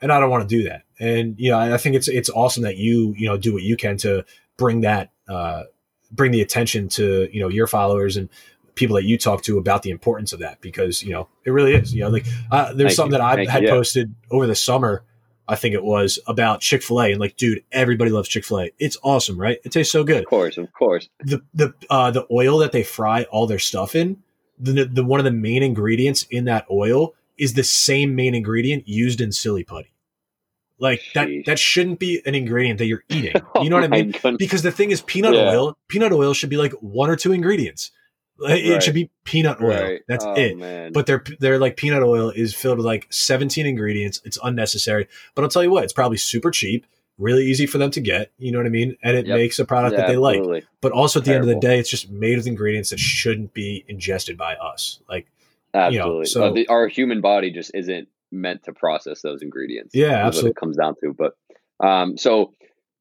[0.00, 0.82] And I don't want to do that.
[0.98, 3.76] And you know, I think it's it's awesome that you you know do what you
[3.76, 4.24] can to
[4.56, 5.64] bring that uh,
[6.10, 8.28] bring the attention to you know your followers and
[8.74, 11.74] people that you talk to about the importance of that because you know it really
[11.74, 11.94] is.
[11.94, 13.18] You know, like uh, there's Thank something you.
[13.18, 13.74] that I Thank had you, yeah.
[13.74, 15.04] posted over the summer
[15.48, 18.60] I think it was about Chick Fil A, and like, dude, everybody loves Chick Fil
[18.60, 18.70] A.
[18.78, 19.58] It's awesome, right?
[19.64, 20.20] It tastes so good.
[20.20, 21.08] Of course, of course.
[21.20, 24.22] The the uh, the oil that they fry all their stuff in,
[24.58, 28.86] the the one of the main ingredients in that oil is the same main ingredient
[28.86, 29.92] used in silly putty.
[30.78, 31.12] Like Sheesh.
[31.14, 33.32] that that shouldn't be an ingredient that you're eating.
[33.60, 34.10] You know oh what I mean?
[34.12, 34.36] Goodness.
[34.38, 35.50] Because the thing is, peanut yeah.
[35.50, 35.76] oil.
[35.88, 37.90] Peanut oil should be like one or two ingredients.
[38.44, 38.82] It right.
[38.82, 39.82] should be peanut oil.
[39.82, 40.02] Right.
[40.08, 40.58] That's oh, it.
[40.58, 40.92] Man.
[40.92, 44.20] But they're they're like peanut oil is filled with like 17 ingredients.
[44.24, 45.08] It's unnecessary.
[45.34, 46.86] But I'll tell you what, it's probably super cheap,
[47.18, 48.32] really easy for them to get.
[48.38, 48.96] You know what I mean?
[49.02, 49.36] And it yep.
[49.36, 50.60] makes a product yeah, that they absolutely.
[50.60, 50.66] like.
[50.80, 51.50] But also at the Terrible.
[51.50, 55.00] end of the day, it's just made with ingredients that shouldn't be ingested by us.
[55.08, 55.26] Like
[55.74, 56.10] absolutely.
[56.10, 59.94] You know, so the, our human body just isn't meant to process those ingredients.
[59.94, 60.50] Yeah, absolutely.
[60.50, 61.14] it comes down to.
[61.14, 61.36] But
[61.80, 62.54] um, so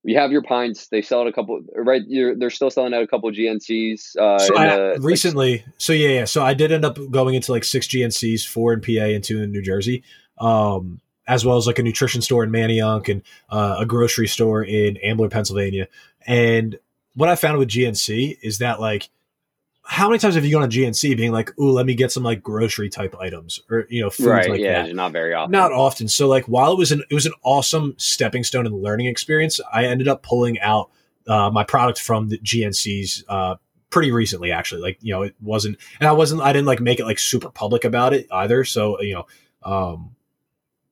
[0.03, 0.87] you have your pints.
[0.87, 2.01] They sell it a couple, right?
[2.07, 4.17] You're, they're still selling out a couple GNCs.
[4.17, 6.25] Uh, so I, recently, like, so yeah, yeah.
[6.25, 9.41] So I did end up going into like six GNCs, four in PA and two
[9.41, 10.03] in New Jersey,
[10.39, 14.63] um, as well as like a nutrition store in Manayunk and uh, a grocery store
[14.63, 15.87] in Ambler, Pennsylvania.
[16.25, 16.79] And
[17.15, 19.09] what I found with GNC is that like
[19.83, 22.23] how many times have you gone to GNC being like, "Ooh, let me get some
[22.23, 24.95] like grocery type items or you know foods right, like yeah, that"?
[24.95, 25.51] Not very often.
[25.51, 26.07] Not often.
[26.07, 29.59] So like, while it was an it was an awesome stepping stone and learning experience,
[29.71, 30.91] I ended up pulling out
[31.27, 33.55] uh, my product from the GNCs uh,
[33.89, 34.81] pretty recently, actually.
[34.81, 37.49] Like you know, it wasn't, and I wasn't, I didn't like make it like super
[37.49, 38.63] public about it either.
[38.63, 39.25] So you know,
[39.63, 40.15] um,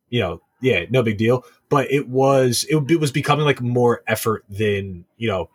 [0.09, 1.45] you know, yeah, no big deal.
[1.69, 5.49] But it was it, it was becoming like more effort than you know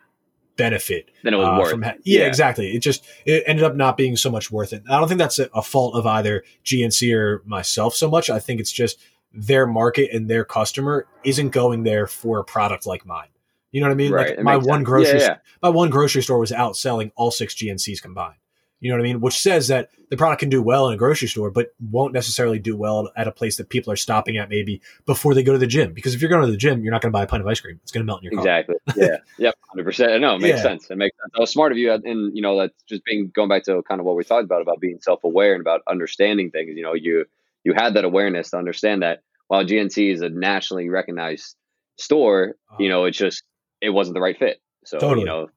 [0.57, 1.71] benefit it was uh, worth.
[1.71, 2.75] From ha- yeah, yeah, exactly.
[2.75, 4.83] It just it ended up not being so much worth it.
[4.89, 8.29] I don't think that's a, a, fault of either GNC or myself so much.
[8.29, 8.99] I think it's just
[9.33, 13.27] their market and their customer isn't going there for a product like mine.
[13.71, 14.11] You know what I mean?
[14.11, 14.37] Right.
[14.37, 14.85] Like my one sense.
[14.85, 15.37] grocery, yeah, yeah.
[15.61, 18.37] my one grocery store was outselling all six GNCs combined.
[18.81, 19.21] You know what I mean?
[19.21, 22.59] Which says that the product can do well in a grocery store, but won't necessarily
[22.59, 25.57] do well at a place that people are stopping at maybe before they go to
[25.57, 25.93] the gym.
[25.93, 27.47] Because if you're going to the gym, you're not going to buy a pint of
[27.47, 28.59] ice cream; it's going to melt in your car.
[28.59, 28.75] Exactly.
[28.95, 29.17] Yeah.
[29.37, 29.55] yep.
[29.67, 30.21] Hundred percent.
[30.21, 30.63] No, it makes yeah.
[30.63, 30.89] sense.
[30.89, 31.31] It makes sense.
[31.33, 33.99] That was smart of you, and you know that's just being going back to kind
[33.99, 36.71] of what we talked about about being self aware and about understanding things.
[36.75, 37.25] You know, you
[37.63, 41.55] you had that awareness to understand that while GNC is a nationally recognized
[41.97, 42.77] store, uh-huh.
[42.79, 43.43] you know, it's just
[43.81, 44.61] it wasn't the right fit.
[44.85, 45.21] So totally.
[45.21, 45.49] you know,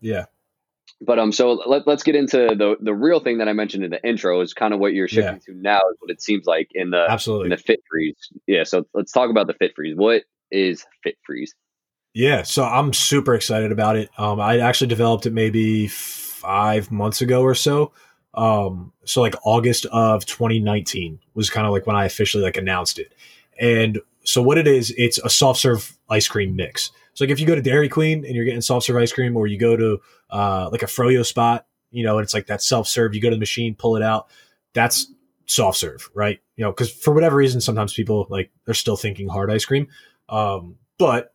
[0.00, 0.26] yeah
[1.04, 3.90] but um, so let, let's get into the the real thing that I mentioned in
[3.90, 5.54] the intro is kind of what you're shifting yeah.
[5.54, 8.16] to now is what it seems like in the absolutely in the fit freeze.
[8.46, 9.96] Yeah, so let's talk about the fit freeze.
[9.96, 11.54] What is fit freeze?
[12.14, 14.10] Yeah, so I'm super excited about it.
[14.18, 17.92] Um, I actually developed it maybe five months ago or so.
[18.34, 22.98] Um, so like August of 2019 was kind of like when I officially like announced
[22.98, 23.14] it.
[23.58, 26.90] And so what it is, it's a soft serve ice cream mix.
[27.14, 29.36] So like if you go to Dairy Queen and you're getting soft serve ice cream,
[29.36, 30.00] or you go to
[30.30, 33.14] uh, like a froyo spot, you know, and it's like that self serve.
[33.14, 34.28] You go to the machine, pull it out.
[34.72, 35.12] That's
[35.46, 36.40] soft serve, right?
[36.56, 39.88] You know, because for whatever reason, sometimes people like they're still thinking hard ice cream.
[40.28, 41.34] Um, but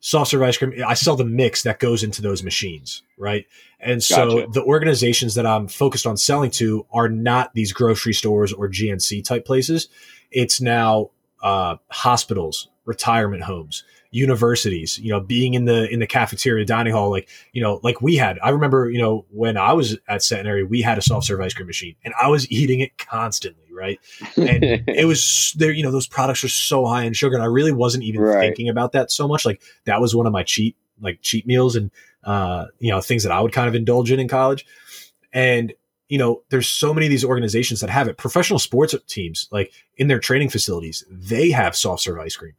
[0.00, 0.82] soft serve ice cream.
[0.86, 3.46] I sell the mix that goes into those machines, right?
[3.80, 4.52] And so Gotcha.
[4.52, 9.24] the organizations that I'm focused on selling to are not these grocery stores or GNC
[9.24, 9.88] type places.
[10.30, 11.10] It's now
[11.42, 14.98] uh, hospitals, retirement homes, universities.
[14.98, 18.14] You know, being in the in the cafeteria, dining hall, like you know, like we
[18.16, 18.38] had.
[18.42, 21.54] I remember, you know, when I was at Centenary, we had a soft serve ice
[21.54, 23.98] cream machine, and I was eating it constantly, right?
[24.36, 27.46] and it was there you know those products are so high in sugar and i
[27.46, 28.40] really wasn't even Right.
[28.40, 31.74] thinking about that so much like that was one of my cheat like cheat meals
[31.74, 31.90] and
[32.22, 34.64] uh you know things that i would kind of indulge in in college
[35.32, 35.72] and
[36.08, 39.72] you know there's so many of these organizations that have it professional sports teams like
[39.96, 42.52] in their training facilities they have soft serve ice cream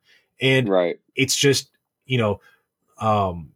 [0.43, 0.99] and right.
[1.15, 1.71] it's just
[2.05, 2.39] you know
[2.99, 3.49] um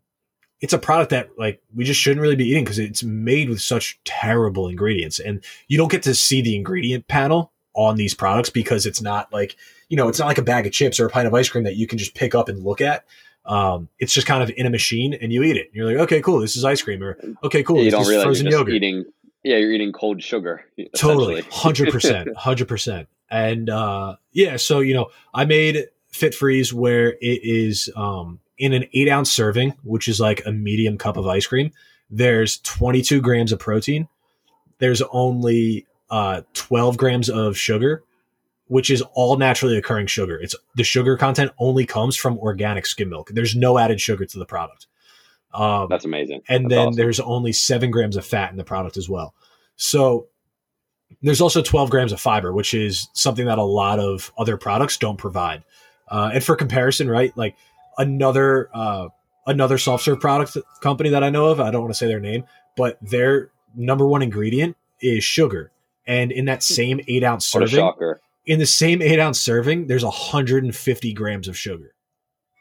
[0.59, 3.61] it's a product that like we just shouldn't really be eating because it's made with
[3.61, 8.49] such terrible ingredients and you don't get to see the ingredient panel on these products
[8.49, 9.55] because it's not like
[9.89, 11.63] you know it's not like a bag of chips or a pint of ice cream
[11.63, 13.05] that you can just pick up and look at
[13.45, 16.21] um, it's just kind of in a machine and you eat it you're like okay
[16.21, 18.59] cool this is ice cream or okay cool you this don't is realize frozen you're
[18.59, 19.05] yogurt eating.
[19.43, 20.65] Yeah, you're eating cold sugar.
[20.95, 25.87] totally 100% 100% and uh yeah so you know i made
[26.17, 30.51] fit freeze where it is um in an eight ounce serving which is like a
[30.51, 31.71] medium cup of ice cream
[32.09, 34.07] there's 22 grams of protein
[34.79, 38.03] there's only uh 12 grams of sugar
[38.67, 43.09] which is all naturally occurring sugar it's the sugar content only comes from organic skim
[43.09, 44.87] milk there's no added sugar to the product
[45.53, 46.41] um That's amazing.
[46.49, 46.97] and That's then awesome.
[46.97, 49.33] there's only seven grams of fat in the product as well.
[49.77, 50.27] So
[51.21, 54.97] there's also 12 grams of fiber, which is something that a lot of other products
[54.97, 55.63] don't provide.
[56.07, 57.55] Uh, and for comparison, right, like
[57.97, 59.09] another uh,
[59.45, 62.19] another soft serve product company that I know of, I don't want to say their
[62.19, 62.45] name,
[62.75, 65.71] but their number one ingredient is sugar.
[66.05, 67.79] And in that same eight ounce serving,
[68.45, 71.93] in the same eight ounce serving, there's 150 grams of sugar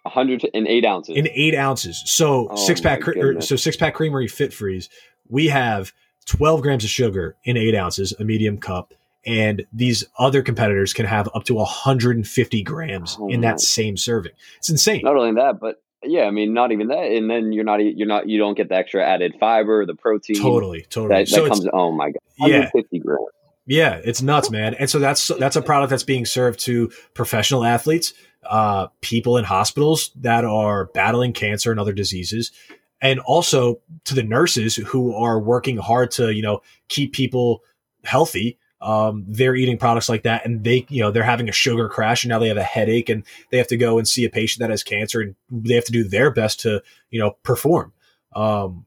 [0.02, 1.16] 108 ounces.
[1.16, 2.02] in eight ounces.
[2.06, 4.88] So Oh six pack, cre- or, so six pack creamery fit freeze.
[5.28, 5.92] We have
[6.26, 8.94] 12 grams of sugar in eight ounces, a medium cup.
[9.26, 14.32] And these other competitors can have up to 150 grams Oh in that same serving.
[14.58, 15.02] It's insane.
[15.02, 18.06] not only that, but yeah, I mean, not even that, and then you're not, you're
[18.06, 20.40] not, you don't get the extra added fiber, the protein.
[20.40, 21.24] Totally, totally.
[21.24, 21.66] That, so that comes.
[21.72, 22.58] Oh my god, Yeah.
[22.58, 23.26] 150 grams.
[23.66, 24.74] Yeah, it's nuts, man.
[24.74, 28.14] And so that's that's a product that's being served to professional athletes,
[28.48, 32.52] uh, people in hospitals that are battling cancer and other diseases,
[33.00, 37.64] and also to the nurses who are working hard to you know keep people
[38.04, 38.56] healthy.
[38.80, 42.24] Um, they're eating products like that, and they you know they're having a sugar crash,
[42.24, 44.60] and now they have a headache, and they have to go and see a patient
[44.60, 47.92] that has cancer, and they have to do their best to you know perform.
[48.34, 48.86] Um,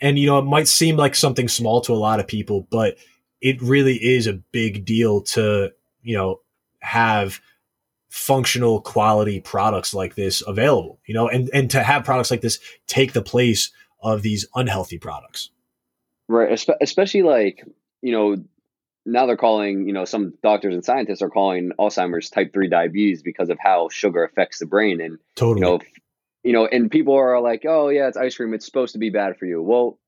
[0.00, 2.96] and you know it might seem like something small to a lot of people, but
[3.40, 5.72] it really is a big deal to
[6.02, 6.40] you know
[6.80, 7.40] have
[8.08, 12.58] functional quality products like this available you know and and to have products like this
[12.86, 15.50] take the place of these unhealthy products
[16.28, 17.64] Right, especially like
[18.02, 18.36] you know
[19.06, 23.22] now they're calling you know some doctors and scientists are calling Alzheimer's type three diabetes
[23.22, 25.80] because of how sugar affects the brain, and totally you know,
[26.42, 29.10] you know, and people are like, oh yeah, it's ice cream, it's supposed to be
[29.10, 29.62] bad for you.
[29.62, 29.98] Well,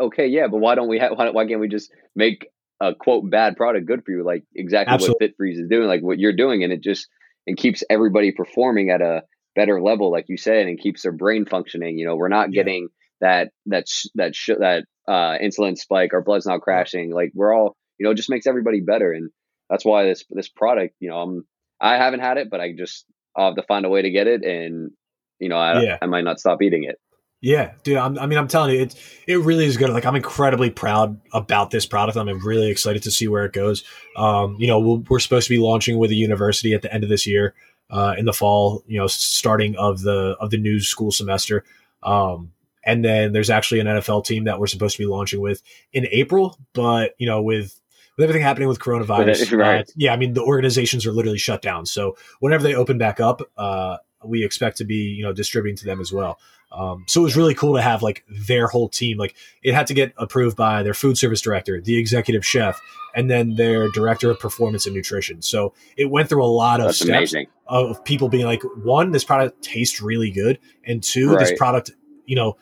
[0.00, 1.12] okay, yeah, but why don't we have?
[1.16, 2.48] Why, why can't we just make
[2.80, 5.14] a quote bad product good for you, like exactly Absolutely.
[5.14, 7.08] what Fit Freeze is doing, like what you're doing, and it just
[7.46, 9.22] and keeps everybody performing at a
[9.56, 11.98] better level, like you said, and keeps their brain functioning.
[11.98, 12.62] You know, we're not Yeah.
[12.62, 12.88] getting
[13.20, 17.10] that that sh- that sh- that uh, insulin spike, our blood's not crashing.
[17.10, 19.30] Like we're all, you know, it just makes everybody better, and
[19.68, 21.46] that's why this this product, you know, I'm
[21.80, 23.04] I haven't had it, but I just
[23.36, 24.90] I'll have to find a way to get it, and
[25.38, 25.98] you know, I Yeah.
[26.00, 26.98] I might not stop eating it.
[27.40, 27.96] Yeah, dude.
[27.96, 28.96] I'm, I mean, I'm telling you, it
[29.28, 29.90] it really is good.
[29.90, 32.18] Like, I'm incredibly proud about this product.
[32.18, 33.84] I'm really excited to see where it goes.
[34.16, 37.04] Um, you know, we'll, we're supposed to be launching with a university at the end
[37.04, 37.54] of this year,
[37.90, 38.82] uh, in the fall.
[38.88, 41.64] You know, starting of the of the new school semester.
[42.02, 42.52] Um,
[42.84, 46.06] and then there's actually an NFL team that we're supposed to be launching with in
[46.10, 46.58] April.
[46.72, 47.78] But you know, with
[48.18, 49.80] with everything happening with coronavirus, Right.
[49.88, 51.86] uh, yeah, I mean, the organizations are literally shut down.
[51.86, 55.84] So whenever they open back up, uh, we expect to be you know distributing to
[55.86, 56.38] them as well.
[56.70, 59.16] Um, so it was really cool to have like their whole team.
[59.16, 62.78] Like it had to get approved by their food service director, the executive chef,
[63.14, 65.40] and then their director of performance and nutrition.
[65.40, 67.46] So it went through a lot of That's steps amazing.
[67.68, 71.92] of people being like, one, this product tastes really good, and two, this product,
[72.26, 72.56] you know,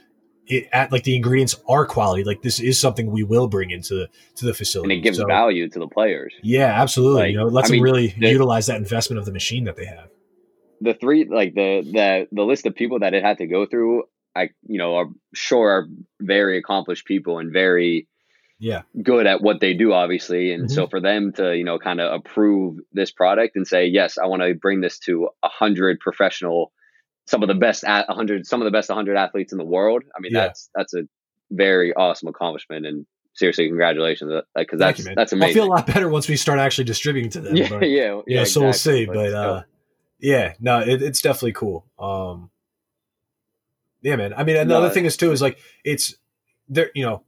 [0.48, 2.24] it at like the ingredients are quality.
[2.24, 5.26] Like this is something we will bring into to the facility, And it gives So,
[5.26, 6.32] value to the players.
[6.42, 7.22] Yeah, absolutely.
[7.22, 9.32] Like, you know, it lets I them mean, really the- utilize that investment of the
[9.32, 10.08] machine that they have.
[10.80, 14.02] the three like the the the list of people that it had to go through
[14.34, 15.86] i you know are sure are
[16.20, 18.06] very accomplished people and very
[18.58, 20.74] Yeah, good at what they do obviously and Mm-hmm.
[20.74, 24.26] so for them to you know kind of approve this product and say yes i
[24.26, 26.72] want to bring this to a hundred professional
[27.26, 30.02] some of the best at 100 some of the best 100 athletes in the world
[30.16, 30.46] i mean Yeah.
[30.46, 31.02] that's that's a
[31.50, 35.86] very awesome accomplishment and seriously congratulations because that's Thank you, that's I'll feel a lot
[35.86, 37.56] better once we start actually distributing to them.
[37.56, 39.04] yeah but, yeah yeah know, so we'll see.
[39.06, 39.62] But still, uh,
[40.18, 41.84] yeah, no, it, it's definitely cool.
[41.98, 42.50] Um,
[44.00, 44.32] yeah, man.
[44.34, 44.92] I mean, another No.
[44.92, 46.14] thing is too is like it's
[46.68, 46.90] there.
[46.94, 47.22] You know,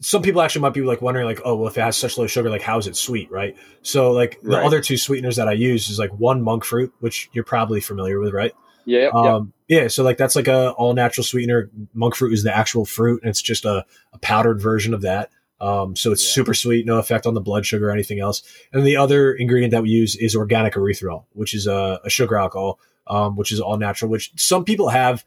[0.00, 2.26] some people actually might be like wondering, like, oh, well, if it has such low
[2.26, 3.54] sugar, like, how is it sweet, right?
[3.82, 4.64] So, like, the Right.
[4.64, 8.18] other two sweeteners that I use is like one monk fruit, which you're probably familiar
[8.20, 8.52] with, right?
[8.90, 9.34] Yeah yeah, yeah.
[9.34, 9.88] Um, yeah.
[9.88, 11.70] So like that's like a all natural sweetener.
[11.94, 15.30] Monk fruit is the actual fruit, and it's just a, a powdered version of that.
[15.60, 16.32] Um, so it's Yeah.
[16.32, 18.42] super sweet, no effect on the blood sugar or anything else.
[18.72, 22.36] And the other ingredient that we use is organic erythritol, which is a, a sugar
[22.36, 24.10] alcohol, um, which is all natural.
[24.10, 25.24] Which some people have,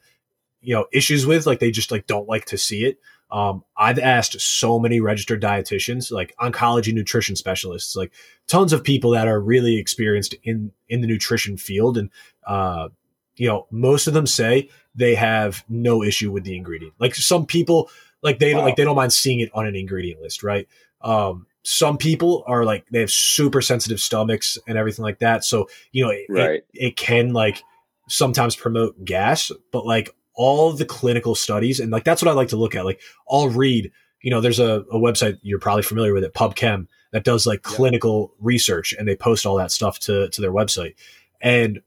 [0.60, 2.98] you know, issues with, like they just like don't like to see it.
[3.30, 8.12] Um, I've asked so many registered dietitians, like oncology nutrition specialists, like
[8.46, 12.10] tons of people that are really experienced in in the nutrition field, and
[12.46, 12.88] uh,
[13.36, 16.94] you know, most of them say they have no issue with the ingredient.
[16.98, 17.90] Like some people,
[18.22, 18.62] like they Wow.
[18.62, 20.68] like they don't mind seeing it on an ingredient list, right?
[21.00, 25.44] Um, some people are like they have super sensitive stomachs and everything like that.
[25.44, 26.50] So you know, it, Right.
[26.50, 27.62] it, it can like
[28.08, 32.48] sometimes promote gas, but like all the clinical studies and like that's what I like
[32.48, 32.84] to look at.
[32.84, 36.86] Like I'll read, you know, there's a, a website you're probably familiar with it, PubChem,
[37.12, 37.76] that does like Yeah.
[37.76, 40.94] clinical research and they post all that stuff to to their website.
[41.40, 41.80] And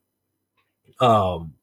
[1.00, 1.54] um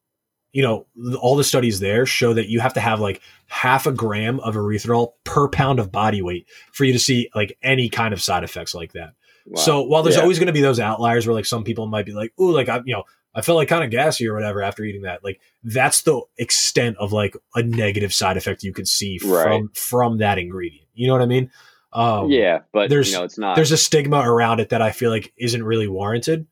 [0.52, 0.86] you know,
[1.20, 4.54] all the studies there show that you have to have like half a gram of
[4.54, 8.44] erythritol per pound of body weight for you to see like any kind of side
[8.44, 9.14] effects like that.
[9.46, 9.60] Wow.
[9.60, 10.22] So while there's Yeah.
[10.22, 12.68] always going to be those outliers where like some people might be like, "Ooh, like
[12.68, 13.02] I, you know,
[13.34, 16.98] I felt like kind of gassy or whatever after eating that." Like that's the extent
[16.98, 19.42] of like a negative side effect you could see Right.
[19.44, 20.86] from from that ingredient.
[20.94, 21.50] You know what I mean?
[21.92, 24.92] Um, yeah but there's- you know it's not There's a stigma around it that I
[24.92, 26.46] feel like isn't really warranted.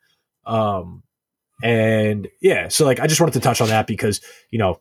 [0.45, 1.05] Um,
[1.63, 4.81] and yeah, so like I just wanted to touch on that because you know,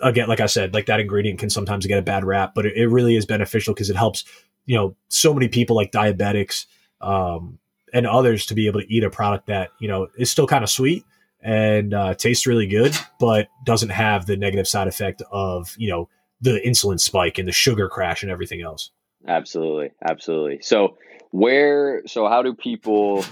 [0.00, 2.76] again, like I said, like that ingredient can sometimes get a bad rap, but it,
[2.76, 4.24] it really is beneficial because it helps
[4.64, 6.66] you know so many people like diabetics
[7.00, 7.58] um,
[7.92, 10.64] and others to be able to eat a product that you know is still kind
[10.64, 11.04] of sweet
[11.42, 16.08] and uh, tastes really good, but doesn't have the negative side effect of you know
[16.40, 18.90] the insulin spike and the sugar crash and everything else.
[19.26, 20.60] Absolutely, absolutely.
[20.62, 20.98] So
[21.30, 23.24] where so how do people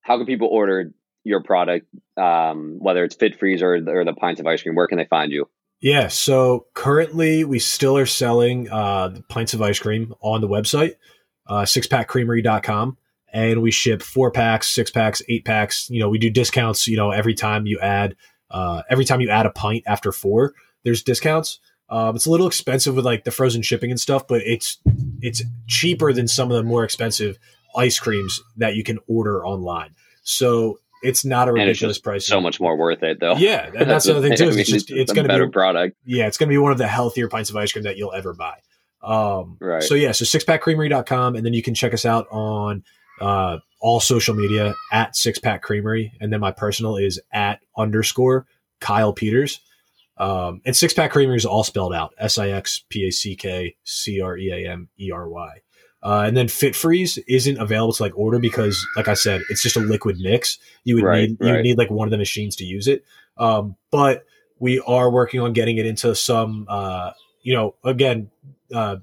[0.00, 0.92] how can people order
[1.24, 4.86] your product um whether it's Fit Freeze or, or the pints of ice cream where
[4.86, 5.48] can they find you?
[5.80, 10.48] Yeah, so currently we still are selling uh, the pints of ice cream on the
[10.48, 10.96] website,
[11.46, 12.98] uh, sixpackcreamery.com.
[13.32, 15.88] And we ship four packs, six packs, eight packs.
[15.88, 18.16] You know, we do discounts, you know, every time you add,
[18.50, 20.52] uh, every time you add a pint after four,
[20.84, 21.60] there's discounts.
[21.88, 24.78] Um, it's a little expensive with like the frozen shipping and stuff, but it's,
[25.22, 27.38] it's cheaper than some of the more expensive
[27.74, 29.94] ice creams that you can order online.
[30.22, 32.26] So it's not a it's ridiculous price.
[32.26, 33.36] so much more worth it though.
[33.36, 34.46] Yeah, and that's the thing too.
[34.46, 35.96] I mean, it's just it's a going to be better be product.
[36.04, 38.12] yeah, it's going to be one of the healthier pints of ice cream that you'll
[38.12, 38.58] ever buy.
[39.02, 39.82] Um, Right.
[39.82, 42.84] So yeah, so sixpackcreamery.com, and then you can check us out on
[43.20, 48.46] uh, all social media at Sixpack Creamery, and then my personal is at underscore
[48.80, 49.60] Kyle Peters.
[50.18, 53.74] Um, and Sixpack Creamery is all spelled out: S I X P A C K
[53.84, 55.60] C R E A M E R Y.
[56.02, 59.62] Uh, and then Fit Freeze isn't available to like order because, like I said, it's
[59.62, 60.58] just a liquid mix.
[60.84, 63.04] You would Right, need you would need like one of the machines to use it.
[63.36, 64.24] Um, but
[64.60, 67.10] we are working on getting it into some uh,
[67.42, 68.30] you know again
[68.72, 68.96] uh,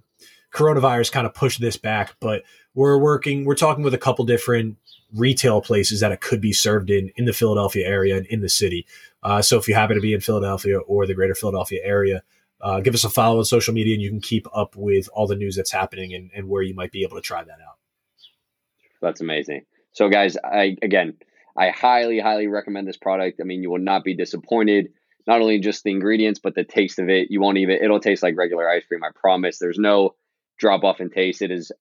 [0.53, 2.43] coronavirus kind of pushed this back but
[2.73, 4.77] we're working we're talking with a couple different
[5.13, 8.49] retail places that it could be served in in the philadelphia area and in the
[8.49, 8.85] city
[9.23, 12.23] uh, so if you happen to be in philadelphia or the greater philadelphia area
[12.61, 15.27] uh, give us a follow on social media and you can keep up with all
[15.27, 17.77] the news that's happening and, and where you might be able to try that out
[19.01, 19.65] That's amazing.
[19.93, 21.15] So, guys, I again,
[21.57, 23.39] I highly, highly recommend this product.
[23.41, 24.89] I mean, you will not be disappointed.
[25.25, 27.29] Not only just the ingredients, but the taste of it.
[27.31, 27.79] You won't even.
[27.81, 29.03] It'll taste like regular ice cream.
[29.03, 29.57] I promise.
[29.57, 30.15] There's no
[30.59, 31.41] drop off in taste.
[31.41, 31.71] It is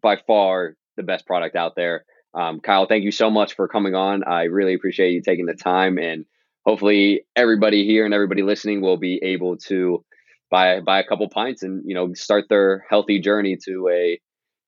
[0.00, 2.04] by far the best product out there.
[2.34, 4.22] Um, Kyle, thank you so much for coming on.
[4.24, 6.26] I really appreciate you taking the time, and
[6.64, 10.04] hopefully, everybody here and everybody listening will be able to
[10.50, 14.20] buy buy a couple pints and you know start their healthy journey to a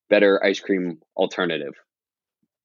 [0.08, 1.74] better ice cream alternative.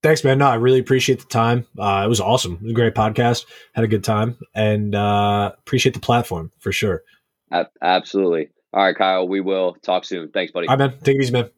[0.04, 2.76] thanks man no i really appreciate the time uh, it was awesome it was a
[2.76, 7.04] great podcast had a good time and uh, appreciate the platform for sure
[7.82, 8.50] absolutely.
[8.74, 10.30] All right, Kyle, we will talk soon.
[10.30, 10.68] Thanks, buddy.
[10.68, 11.50] all right man take it easy man